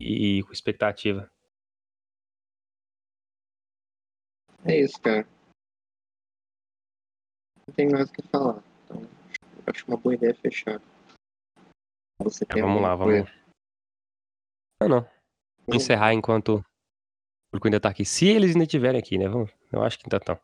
e 0.00 0.42
com 0.44 0.52
expectativa. 0.52 1.30
É 4.64 4.80
isso, 4.80 5.00
cara. 5.00 5.26
Não 7.66 7.74
tem 7.74 7.90
mais 7.90 8.08
o 8.08 8.12
que 8.12 8.22
falar. 8.28 8.62
Então, 8.84 9.02
acho 9.66 9.86
uma 9.86 9.96
boa 9.96 10.14
ideia 10.14 10.34
fechar. 10.34 10.80
Você 12.20 12.44
É, 12.48 12.60
vamos 12.60 12.80
lá, 12.82 12.90
alguma 12.92 13.12
vamos. 13.12 13.30
Não, 14.80 14.88
não. 14.88 15.00
Vou 15.00 15.66
coisa? 15.66 15.82
encerrar 15.84 16.12
enquanto 16.14 16.56
o 16.58 16.64
público 17.50 17.66
ainda 17.68 17.80
tá 17.80 17.88
aqui. 17.90 18.04
Se 18.04 18.26
eles 18.26 18.50
ainda 18.52 18.64
estiverem 18.64 19.00
aqui, 19.00 19.18
né? 19.18 19.28
Vamos- 19.28 19.50
Eu 19.72 19.82
acho 19.82 19.98
que 19.98 20.04
ainda 20.06 20.16
estão. 20.18 20.40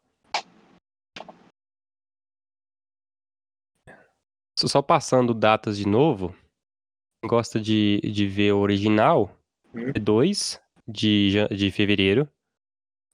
Só 4.59 4.83
passando 4.83 5.33
datas 5.33 5.77
de 5.79 5.87
novo. 5.88 6.37
Gosta 7.25 7.61
de, 7.61 8.01
de 8.01 8.27
ver 8.27 8.53
o 8.53 8.59
original? 8.59 9.37
Hum. 9.75 9.93
2 9.93 10.61
de, 10.89 11.47
de 11.49 11.71
fevereiro. 11.71 12.29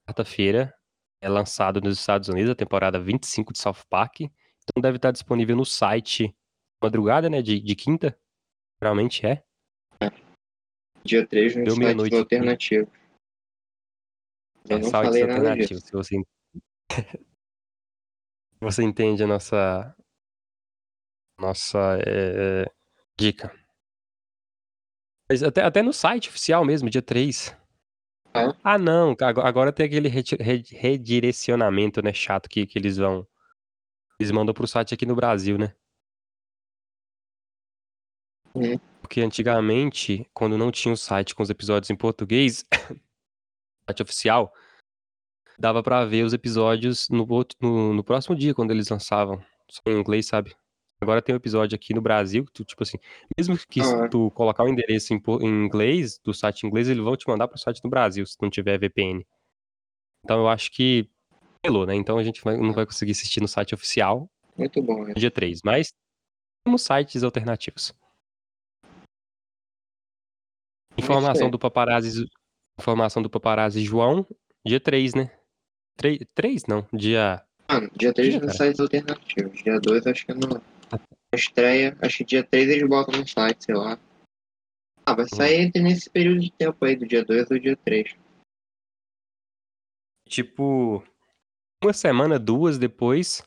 Quarta-feira. 0.07 0.73
É 1.21 1.27
lançado 1.27 1.81
nos 1.81 1.99
Estados 1.99 2.29
Unidos 2.29 2.51
a 2.51 2.55
temporada 2.55 2.99
25 2.99 3.51
de 3.51 3.59
South 3.59 3.83
Park. 3.89 4.21
Então 4.21 4.81
deve 4.81 4.97
estar 4.97 5.11
disponível 5.11 5.55
no 5.55 5.65
site 5.65 6.35
madrugada, 6.81 7.29
né? 7.29 7.41
De, 7.41 7.59
de 7.59 7.75
quinta. 7.75 8.17
Realmente 8.81 9.25
é. 9.25 9.43
Dia 11.03 11.25
3 11.25 11.55
nos 11.55 11.65
Deu 11.65 11.73
sites 11.73 11.77
meia-noite 11.79 12.13
aqui. 12.13 12.19
alternativos. 12.19 12.89
Eu 14.69 14.77
É, 14.77 14.81
não 14.81 14.91
falei 14.91 15.25
nada 15.25 15.55
disso. 15.55 15.79
Se 15.79 15.91
você, 15.91 16.15
você 18.61 18.83
entende 18.83 19.23
a 19.23 19.27
nossa 19.27 19.95
nossa 21.39 21.97
é, 22.05 22.63
é, 22.63 22.65
dica. 23.17 23.51
Mas 25.29 25.43
até, 25.43 25.61
até 25.61 25.81
no 25.81 25.91
site 25.93 26.29
oficial 26.29 26.63
mesmo, 26.63 26.89
dia 26.89 27.01
3. 27.01 27.55
Ah. 28.33 28.55
Ah, 28.63 28.77
não. 28.77 29.15
ago- 29.19 29.41
Agora 29.41 29.73
tem 29.73 29.85
aquele 29.85 30.07
redirecionamento, 30.09 32.01
né? 32.01 32.13
Chato 32.13 32.49
que, 32.49 32.65
que 32.65 32.77
eles 32.79 32.97
vão. 32.97 33.27
Eles 34.19 34.31
mandam 34.31 34.53
pro 34.53 34.67
site 34.67 34.93
aqui 34.93 35.05
no 35.05 35.15
Brasil, 35.15 35.57
né? 35.57 35.75
Uhum. 38.55 38.77
Porque 39.01 39.21
antigamente, 39.21 40.27
quando 40.33 40.57
não 40.57 40.71
tinha 40.71 40.93
o 40.93 40.97
site 40.97 41.35
com 41.35 41.43
os 41.43 41.49
episódios 41.49 41.89
em 41.89 41.95
português, 41.95 42.65
site 43.87 44.01
oficial, 44.01 44.51
dava 45.59 45.83
pra 45.83 46.05
ver 46.05 46.23
os 46.23 46.33
episódios 46.33 47.07
no, 47.09 47.27
outro- 47.31 47.57
no, 47.61 47.93
no 47.93 48.03
próximo 48.03 48.35
dia, 48.35 48.55
quando 48.55 48.71
eles 48.71 48.89
lançavam. 48.89 49.43
Só 49.69 49.81
em 49.87 49.99
inglês, 49.99 50.25
sabe? 50.25 50.55
Agora 50.99 51.21
tem 51.21 51.33
um 51.33 51.37
episódio 51.37 51.75
aqui 51.75 51.93
no 51.93 52.01
Brasil 52.01 52.43
que 52.45 52.51
tu, 52.51 52.65
tipo 52.65 52.81
assim, 52.81 52.97
mesmo 53.37 53.55
que 53.69 53.81
Ah. 53.81 54.09
tu 54.09 54.31
colocar 54.31 54.63
o 54.63 54.67
endereço 54.67 55.13
em, 55.13 55.21
em 55.41 55.65
inglês, 55.65 56.19
do 56.23 56.33
site 56.33 56.65
inglês, 56.65 56.89
eles 56.89 57.03
vão 57.03 57.15
te 57.15 57.27
mandar 57.27 57.47
pro 57.47 57.57
site 57.57 57.81
do 57.81 57.89
Brasil, 57.89 58.25
se 58.25 58.35
não 58.41 58.49
tiver 58.49 58.79
VPN. 58.79 59.25
Então 60.25 60.39
eu 60.39 60.47
acho 60.47 60.71
que 60.71 61.07
pelou, 61.61 61.85
né? 61.85 61.93
Então 61.95 62.17
a 62.17 62.23
gente 62.23 62.43
vai- 62.43 62.57
não 62.57 62.73
vai 62.73 62.85
conseguir 62.85 63.11
assistir 63.11 63.39
no 63.41 63.47
site 63.47 63.75
oficial 63.75 64.27
Muito 64.57 64.81
bom, 64.81 65.03
né? 65.05 65.13
dia 65.15 65.29
3, 65.29 65.61
mas 65.63 65.93
temos 66.65 66.81
sites 66.81 67.21
alternativos. 67.23 67.93
Informação 70.97 71.45
aí. 71.45 71.51
do 71.51 71.59
paparazzi, 71.59 72.25
informação 72.79 73.21
do 73.21 73.29
paparazzi 73.29 73.81
João, 73.83 74.25
dia 74.65 74.79
3, 74.79 75.13
né? 75.13 75.31
3, 75.95 76.19
3 76.33 76.65
não, 76.65 76.87
dia 76.91 77.43
Mano, 77.69 77.89
dia 77.95 78.13
3 78.13 78.31
Dia, 78.33 78.41
nos 78.41 78.55
sites 78.55 78.79
alternativos. 78.79 79.61
Dia 79.63 79.79
2 79.79 80.07
acho 80.07 80.25
que 80.25 80.31
é 80.31 80.35
Na 80.91 80.99
estreia, 81.37 81.97
acho 82.01 82.17
que 82.17 82.23
dia 82.23 82.43
3 82.43 82.69
eles 82.69 82.87
botam 82.87 83.19
no 83.19 83.27
site, 83.27 83.65
sei 83.65 83.75
lá. 83.75 83.99
Ah, 85.05 85.13
vai 85.13 85.27
sair 85.27 85.61
entre 85.61 85.81
nesse 85.81 86.09
período 86.09 86.39
de 86.39 86.51
tempo 86.51 86.83
aí, 86.83 86.95
do 86.95 87.07
dia 87.07 87.23
2 87.23 87.51
ao 87.51 87.59
dia 87.59 87.77
3. 87.77 88.15
tipo 90.27 91.03
uma 91.83 91.93
semana, 91.93 92.39
duas 92.39 92.77
depois, 92.77 93.41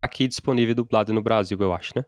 aqui 0.00 0.28
disponível 0.28 0.74
dublado 0.74 1.12
no 1.12 1.22
Brasil, 1.22 1.58
eu 1.58 1.72
acho, 1.72 1.92
né? 1.96 2.04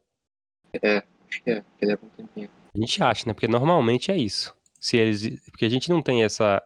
Acho 1.28 1.42
que 1.42 1.50
é, 1.50 1.64
que 1.78 1.86
leva 1.86 2.04
um 2.04 2.08
tempinho. 2.10 2.50
A 2.74 2.78
gente 2.78 3.02
acha, 3.02 3.26
né? 3.26 3.32
Porque 3.32 3.48
normalmente 3.48 4.10
é 4.10 4.16
isso. 4.16 4.54
Se 4.78 4.96
eles, 4.96 5.40
porque 5.50 5.64
a 5.64 5.68
gente 5.68 5.88
não 5.88 6.02
tem 6.02 6.22
essa 6.22 6.62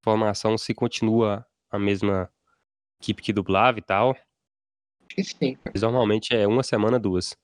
informação 0.00 0.58
se 0.58 0.74
continua 0.74 1.46
a 1.70 1.78
mesma 1.78 2.30
equipe 3.00 3.22
que 3.22 3.32
dublava 3.32 3.78
e 3.78 3.82
tal. 3.82 4.10
Acho 4.10 5.16
que 5.16 5.24
sim, 5.24 5.54
cara. 5.54 5.72
Mas 5.72 5.82
normalmente 5.82 6.34
é 6.34 6.46
uma 6.46 6.62
semana, 6.62 6.98
duas. 6.98 7.36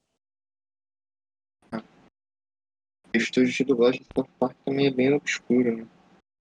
O 3.19 3.21
estúdio 3.21 3.53
de 3.53 3.65
dublagem 3.65 4.01
do 4.03 4.07
South 4.15 4.31
Park 4.39 4.57
também 4.65 4.87
é 4.87 4.91
bem 4.93 5.13
obscuro, 5.13 5.77
né? 5.79 5.87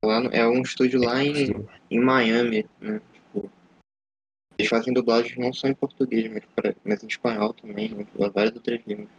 Lá 0.06 0.20
no- 0.20 0.30
é 0.30 0.48
um 0.48 0.62
estúdio 0.62 1.02
lá 1.02 1.24
em, 1.24 1.66
em 1.90 2.00
Miami, 2.00 2.70
né? 2.80 3.02
Tipo, 3.12 3.52
eles 4.60 4.70
fazem 4.70 4.94
dublagem 4.94 5.40
não 5.40 5.52
só 5.52 5.68
em 5.68 5.74
português, 5.74 6.32
mas, 6.32 6.46
pra- 6.56 6.76
mas 6.86 7.04
em 7.04 7.08
espanhol 7.08 7.52
também, 7.56 7.90
né? 7.90 8.04
Tipo, 8.04 8.32
várias 8.32 8.56
outras 8.56 8.80
línguas. 8.86 9.10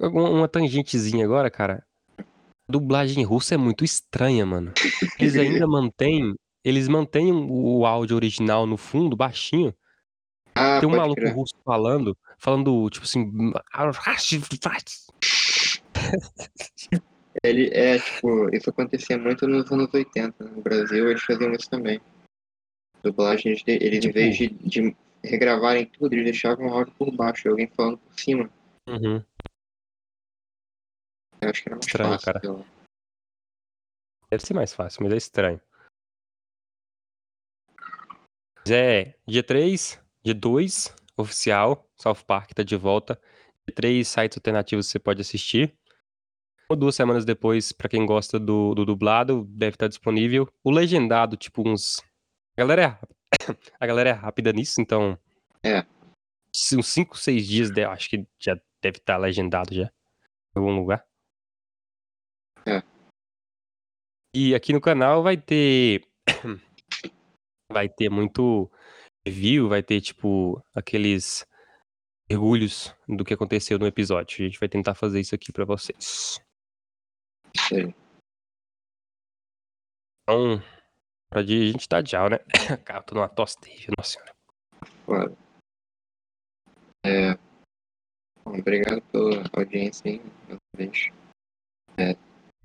Uma, 0.00 0.30
uma 0.30 0.48
tangentezinha 0.48 1.24
agora, 1.24 1.50
cara. 1.50 1.84
A 2.16 2.22
dublagem 2.70 3.24
russa 3.24 3.56
é 3.56 3.58
muito 3.58 3.84
estranha, 3.84 4.46
mano. 4.46 4.72
Eles 5.18 5.36
ainda 5.36 5.66
mantêm, 5.66 6.36
eles 6.64 6.86
mantêm 6.86 7.32
o, 7.32 7.84
áudio 7.84 8.14
original 8.14 8.68
no 8.68 8.76
fundo, 8.76 9.16
baixinho. 9.16 9.74
Ah, 10.54 10.78
Tem 10.78 10.88
um 10.88 10.94
maluco 10.94 11.20
crer. 11.20 11.34
russo 11.34 11.54
falando, 11.64 12.16
falando, 12.38 12.88
tipo 12.88 13.04
assim. 13.04 13.32
Ele 17.44 17.70
é, 17.72 17.98
tipo, 17.98 18.52
isso 18.54 18.70
acontecia 18.70 19.16
muito 19.16 19.46
nos 19.46 19.70
anos 19.70 19.92
80. 19.92 20.44
né? 20.44 20.50
No 20.50 20.62
Brasil 20.62 21.08
eles 21.08 21.22
faziam 21.22 21.52
isso 21.52 21.70
também. 21.70 22.00
Dublagens, 23.02 23.62
de, 23.62 23.72
eles 23.72 23.98
em 23.98 24.00
Tipo- 24.00 24.14
vez 24.14 24.36
de, 24.36 24.48
de 24.48 24.96
regravarem 25.22 25.86
tudo, 25.86 26.12
eles 26.14 26.24
deixavam 26.24 26.66
o 26.66 26.72
áudio 26.72 26.92
por 26.94 27.10
baixo, 27.14 27.46
e 27.46 27.50
alguém 27.50 27.68
falando 27.68 27.98
por 27.98 28.18
cima. 28.18 28.50
Uhum. 28.88 29.22
Eu 31.40 31.50
acho 31.50 31.62
que 31.62 31.68
era 31.68 31.76
mais 31.76 31.86
Estranho, 31.86 32.10
fácil. 32.18 32.24
cara. 32.32 32.52
lá. 32.52 32.64
Deve 34.30 34.44
ser 34.44 34.54
mais 34.54 34.72
fácil, 34.74 35.02
mas 35.04 35.12
é 35.12 35.16
estranho. 35.16 35.60
Mas 38.58 38.70
é 38.70 39.14
dia 39.26 39.42
3, 39.42 40.00
dia 40.22 40.34
2, 40.34 40.94
oficial, 41.16 41.88
South 41.96 42.24
Park 42.26 42.50
tá 42.52 42.62
de 42.62 42.76
volta. 42.76 43.18
Dia 43.66 43.74
3, 43.74 44.06
sites 44.08 44.36
alternativos 44.36 44.88
você 44.88 44.98
pode 44.98 45.20
assistir. 45.20 45.74
Ou 46.70 46.76
duas 46.76 46.94
semanas 46.94 47.24
depois, 47.24 47.72
pra 47.72 47.88
quem 47.88 48.04
gosta 48.04 48.38
do, 48.38 48.74
do 48.74 48.84
dublado, 48.84 49.44
deve 49.48 49.74
estar 49.74 49.88
disponível. 49.88 50.46
O 50.62 50.70
legendado, 50.70 51.36
tipo, 51.36 51.66
uns. 51.66 51.98
A 52.56 52.60
galera 52.60 52.82
é, 52.82 52.86
rápida- 52.86 53.16
a 53.80 53.86
galera 53.86 54.10
é 54.10 54.12
rápida 54.12 54.52
nisso, 54.52 54.80
então. 54.80 55.18
É. 55.64 55.86
Uns 56.76 56.86
5, 56.88 57.16
6 57.16 57.46
dias, 57.46 57.70
de- 57.70 57.84
acho 57.84 58.10
que 58.10 58.26
já 58.38 58.54
deve 58.82 58.98
estar 58.98 59.16
legendado 59.16 59.74
já. 59.74 59.84
Em 59.84 60.58
algum 60.58 60.76
lugar. 60.76 61.06
É. 62.66 62.82
E 64.34 64.54
aqui 64.54 64.72
no 64.72 64.80
canal 64.80 65.22
vai 65.22 65.36
ter. 65.38 66.06
vai 67.72 67.88
ter 67.88 68.10
muito 68.10 68.70
review, 69.26 69.68
vai 69.68 69.82
ter, 69.82 70.00
tipo, 70.02 70.62
aqueles 70.74 71.46
mergulhos 72.30 72.94
do 73.08 73.24
que 73.24 73.32
aconteceu 73.32 73.78
no 73.78 73.86
episódio. 73.86 74.44
A 74.44 74.48
gente 74.48 74.60
vai 74.60 74.68
tentar 74.68 74.94
fazer 74.94 75.20
isso 75.20 75.34
aqui 75.34 75.50
pra 75.50 75.64
vocês. 75.64 76.38
Isso 77.54 77.74
aí. 77.74 77.94
Então, 80.22 80.62
pra 81.30 81.42
de 81.42 81.68
a 81.68 81.72
gente 81.72 81.88
dar 81.88 82.02
tchau, 82.02 82.28
né? 82.28 82.38
Cara, 82.84 83.02
tô 83.02 83.14
numa 83.14 83.28
tosse 83.28 83.56
nossa 83.96 84.12
senhora. 84.12 84.34
Claro. 85.06 85.38
É. 87.04 87.34
Bom, 88.44 88.58
obrigado 88.58 89.00
pela 89.10 89.42
audiência 89.54 90.10
aí, 90.10 90.20
vez. 90.76 91.10
É. 91.96 92.14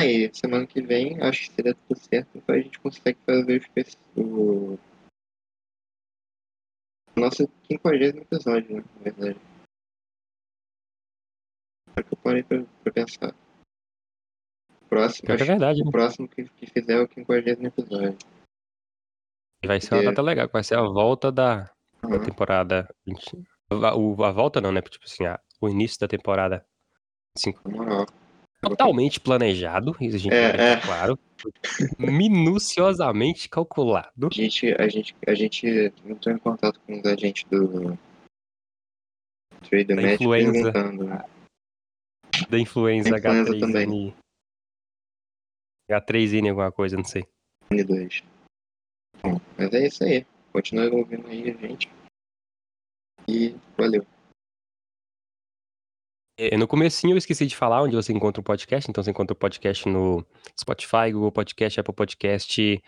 Aí, 0.02 0.34
semana 0.34 0.68
que 0.68 0.82
vem, 0.82 1.22
acho 1.22 1.42
que 1.42 1.56
se 1.56 1.62
der 1.62 1.76
tudo 1.76 1.98
certo, 1.98 2.44
a 2.48 2.58
gente 2.58 2.80
consegue 2.80 3.18
fazer 3.26 3.62
o, 4.18 4.74
o... 4.76 4.80
nosso 7.16 7.48
50 7.68 8.18
episódio, 8.18 8.78
né? 8.78 8.84
Na 8.98 9.04
verdade. 9.04 9.40
É 11.96 12.04
que 12.04 12.14
eu 12.14 12.18
parei 12.18 12.44
pra, 12.44 12.64
pra 12.84 12.92
pensar. 12.92 13.43
Próximo, 14.94 15.32
é 15.32 15.36
verdade, 15.38 15.82
o 15.82 15.86
né? 15.86 15.92
próximo 15.92 16.28
que, 16.28 16.44
que 16.46 16.68
fizer 16.68 16.94
é 16.94 17.02
o 17.04 17.08
50 17.12 17.50
episódio. 17.50 18.18
E 19.64 19.68
vai 19.68 19.80
ser 19.82 19.96
uma 19.96 20.04
data 20.04 20.22
legal, 20.22 20.48
que 20.48 20.54
vai 20.54 20.64
ser 20.64 20.78
a 20.78 20.82
volta 20.84 21.32
da, 21.32 21.64
da 22.02 22.16
Aham. 22.16 22.20
temporada 22.24 22.88
20. 23.06 23.44
A, 23.72 23.96
o- 23.96 24.24
a 24.24 24.32
volta 24.32 24.62
não, 24.62 24.72
né? 24.72 24.82
Tipo 24.82 25.06
assim, 25.06 25.26
a- 25.26 25.40
o 25.62 25.68
início 25.70 26.00
da 26.00 26.08
temporada 26.08 26.66
25. 27.38 27.70
Na 27.70 27.76
moral. 27.78 28.06
Totalmente 28.62 29.20
planejado, 29.20 29.96
isso 30.00 30.16
a 30.16 30.20
gente 30.20 30.34
É, 30.34 30.74
é. 30.74 30.82
claro. 30.82 31.20
Minuciosamente 32.00 33.50
calculado. 33.50 34.28
A 34.32 34.34
gente, 34.34 34.74
a 34.80 34.88
gente, 34.88 35.16
a 35.28 35.34
gente 35.34 35.68
entrou 36.06 36.34
em 36.36 36.38
contato 36.40 36.80
com 36.82 36.98
os 37.00 37.06
agentes 37.06 37.44
do 37.50 37.98
Trade 39.70 39.84
Da 39.86 39.96
Match 39.96 40.14
influenza. 40.22 40.72
perguntando, 40.72 41.04
né? 41.06 41.26
Da 42.50 42.58
influenza 42.60 43.10
Da 43.12 43.18
influenza 43.40 43.52
H3N. 43.68 44.14
H3N 45.90 46.50
alguma 46.50 46.72
coisa, 46.72 46.96
não 46.96 47.04
sei. 47.04 47.26
N2. 47.72 48.24
Bom, 49.22 49.40
mas 49.58 49.74
é 49.74 49.88
isso 49.88 50.04
aí. 50.04 50.26
Continua 50.52 50.90
ouvindo 50.94 51.28
aí 51.28 51.50
a 51.50 51.54
gente. 51.54 51.90
E 53.28 53.56
valeu. 53.78 54.06
É, 56.38 56.58
no 56.58 56.68
comecinho 56.68 57.14
eu 57.14 57.18
esqueci 57.18 57.46
de 57.46 57.56
falar 57.56 57.84
onde 57.84 57.96
você 57.96 58.12
encontra 58.12 58.42
o 58.42 58.44
podcast, 58.44 58.90
então 58.90 59.04
você 59.04 59.12
encontra 59.12 59.34
o 59.34 59.38
podcast 59.38 59.88
no 59.88 60.26
Spotify, 60.60 61.12
Google 61.12 61.32
Podcast, 61.32 61.80
Apple 61.80 61.94
Podcast, 61.94 62.82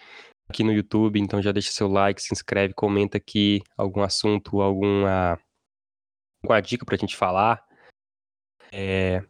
aqui 0.50 0.64
no 0.64 0.74
YouTube, 0.74 1.20
então 1.20 1.42
já 1.42 1.52
deixa 1.52 1.72
seu 1.72 1.88
like, 1.88 2.22
se 2.22 2.34
inscreve, 2.34 2.74
comenta 2.74 3.18
aqui 3.18 3.62
algum 3.78 4.02
assunto, 4.02 4.62
alguma, 4.62 5.40
alguma 6.44 6.62
dica 6.62 6.86
pra 6.86 6.98
gente 6.98 7.16
falar. 7.16 7.64
É, 8.72 9.24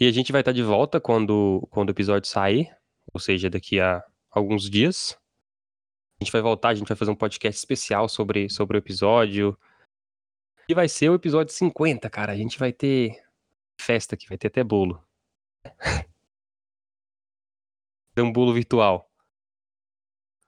e 0.00 0.06
a 0.06 0.12
gente 0.12 0.32
vai 0.32 0.40
estar 0.40 0.52
de 0.52 0.62
volta 0.62 0.98
quando, 1.00 1.66
quando 1.70 1.90
o 1.90 1.92
episódio 1.92 2.28
sair, 2.28 2.74
ou 3.18 3.20
seja, 3.20 3.50
daqui 3.50 3.80
a 3.80 4.00
alguns 4.30 4.70
dias. 4.70 5.18
A 6.20 6.24
gente 6.24 6.30
vai 6.32 6.40
voltar, 6.40 6.68
a 6.68 6.74
gente 6.74 6.86
vai 6.86 6.96
fazer 6.96 7.10
um 7.10 7.16
podcast 7.16 7.58
especial 7.58 8.08
sobre, 8.08 8.48
sobre 8.48 8.76
o 8.76 8.80
episódio. 8.80 9.58
E 10.68 10.74
vai 10.74 10.88
ser 10.88 11.08
o 11.10 11.14
episódio 11.14 11.52
50, 11.52 12.08
cara. 12.08 12.32
A 12.32 12.36
gente 12.36 12.56
vai 12.56 12.72
ter 12.72 13.20
festa 13.80 14.14
aqui, 14.14 14.28
vai 14.28 14.38
ter 14.38 14.46
até 14.46 14.62
bolo. 14.62 15.04
Tem 18.14 18.24
um 18.24 18.32
bolo 18.32 18.54
virtual 18.54 19.10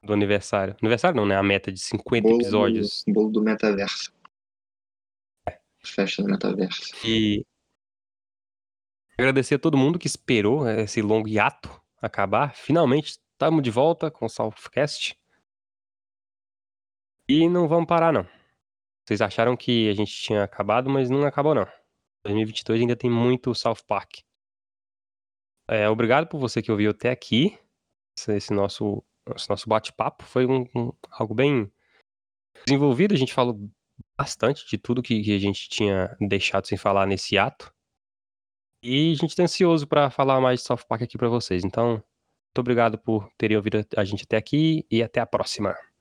do 0.05 0.13
aniversário. 0.13 0.77
Aniversário 0.81 1.17
não, 1.17 1.27
né? 1.27 1.37
A 1.37 1.43
meta 1.43 1.73
de 1.73 1.81
50 1.81 2.29
Bolo 2.29 2.41
episódios. 2.41 3.05
Bolo 3.09 3.33
do 3.33 3.43
metaverso. 3.43 4.13
Festa 5.83 6.23
do 6.23 6.29
metaverso. 6.29 6.95
E 7.05 7.45
agradecer 9.19 9.57
a 9.57 9.59
todo 9.59 9.77
mundo 9.77 9.99
que 9.99 10.07
esperou 10.07 10.69
esse 10.69 11.03
longo 11.03 11.27
hiato 11.29 11.80
acabar. 12.01 12.55
Finalmente 12.55 13.19
estamos 13.33 13.63
de 13.63 13.71
volta 13.71 14.11
com 14.11 14.27
o 14.27 14.29
Southcast. 14.29 15.17
E 17.29 17.49
não 17.49 17.69
vamos 17.69 17.87
parar, 17.87 18.13
não. 18.13 18.27
Vocês 19.07 19.21
acharam 19.21 19.57
que 19.57 19.89
a 19.89 19.95
gente 19.95 20.13
tinha 20.13 20.45
acabado, 20.45 20.91
mas 20.91 21.09
não 21.11 21.25
acabou, 21.25 21.55
não. 21.55 21.67
2022 22.25 22.81
ainda 22.83 22.97
tem 22.97 23.11
muito 23.11 23.55
South 23.55 23.83
Park. 23.87 24.19
É, 25.69 25.89
obrigado 25.89 26.27
por 26.27 26.39
você 26.39 26.61
que 26.61 26.71
ouviu 26.71 26.91
até 26.91 27.11
aqui. 27.11 27.59
Esse, 28.19 28.37
esse 28.37 28.53
nosso, 28.53 29.03
esse 29.35 29.49
nosso 29.49 29.69
bate-papo 29.69 30.25
foi 30.25 30.47
um, 30.47 30.63
um- 30.75 30.93
algo 31.13 31.35
bem 31.35 31.73
desenvolvido. 32.67 33.15
A 33.15 33.17
gente 33.17 33.33
falou 33.33 33.71
bastante 34.19 34.67
de 34.67 34.77
tudo 34.77 35.03
que, 35.03 35.23
que 35.23 35.35
a 35.35 35.39
gente 35.39 35.69
tinha 35.69 36.17
deixado 36.21 36.67
sem 36.67 36.77
falar 36.77 37.07
nesse 37.07 37.39
ato. 37.39 37.73
E 38.83 39.13
a 39.13 39.15
gente 39.15 39.37
tá 39.37 39.43
ansioso 39.43 39.87
para 39.87 40.11
falar 40.11 40.41
mais 40.41 40.61
de 40.61 40.67
South 40.67 40.85
Park 40.89 41.03
aqui 41.03 41.19
para 41.19 41.29
vocês. 41.29 41.65
Então, 41.65 41.93
muito 41.93 42.59
obrigado 42.59 42.99
por 42.99 43.31
terem 43.39 43.57
ouvido 43.57 43.85
a 43.97 44.05
gente 44.05 44.25
até 44.25 44.37
aqui 44.37 44.87
e 44.91 45.03
até 45.03 45.21
a 45.21 45.27
próxima. 45.27 45.75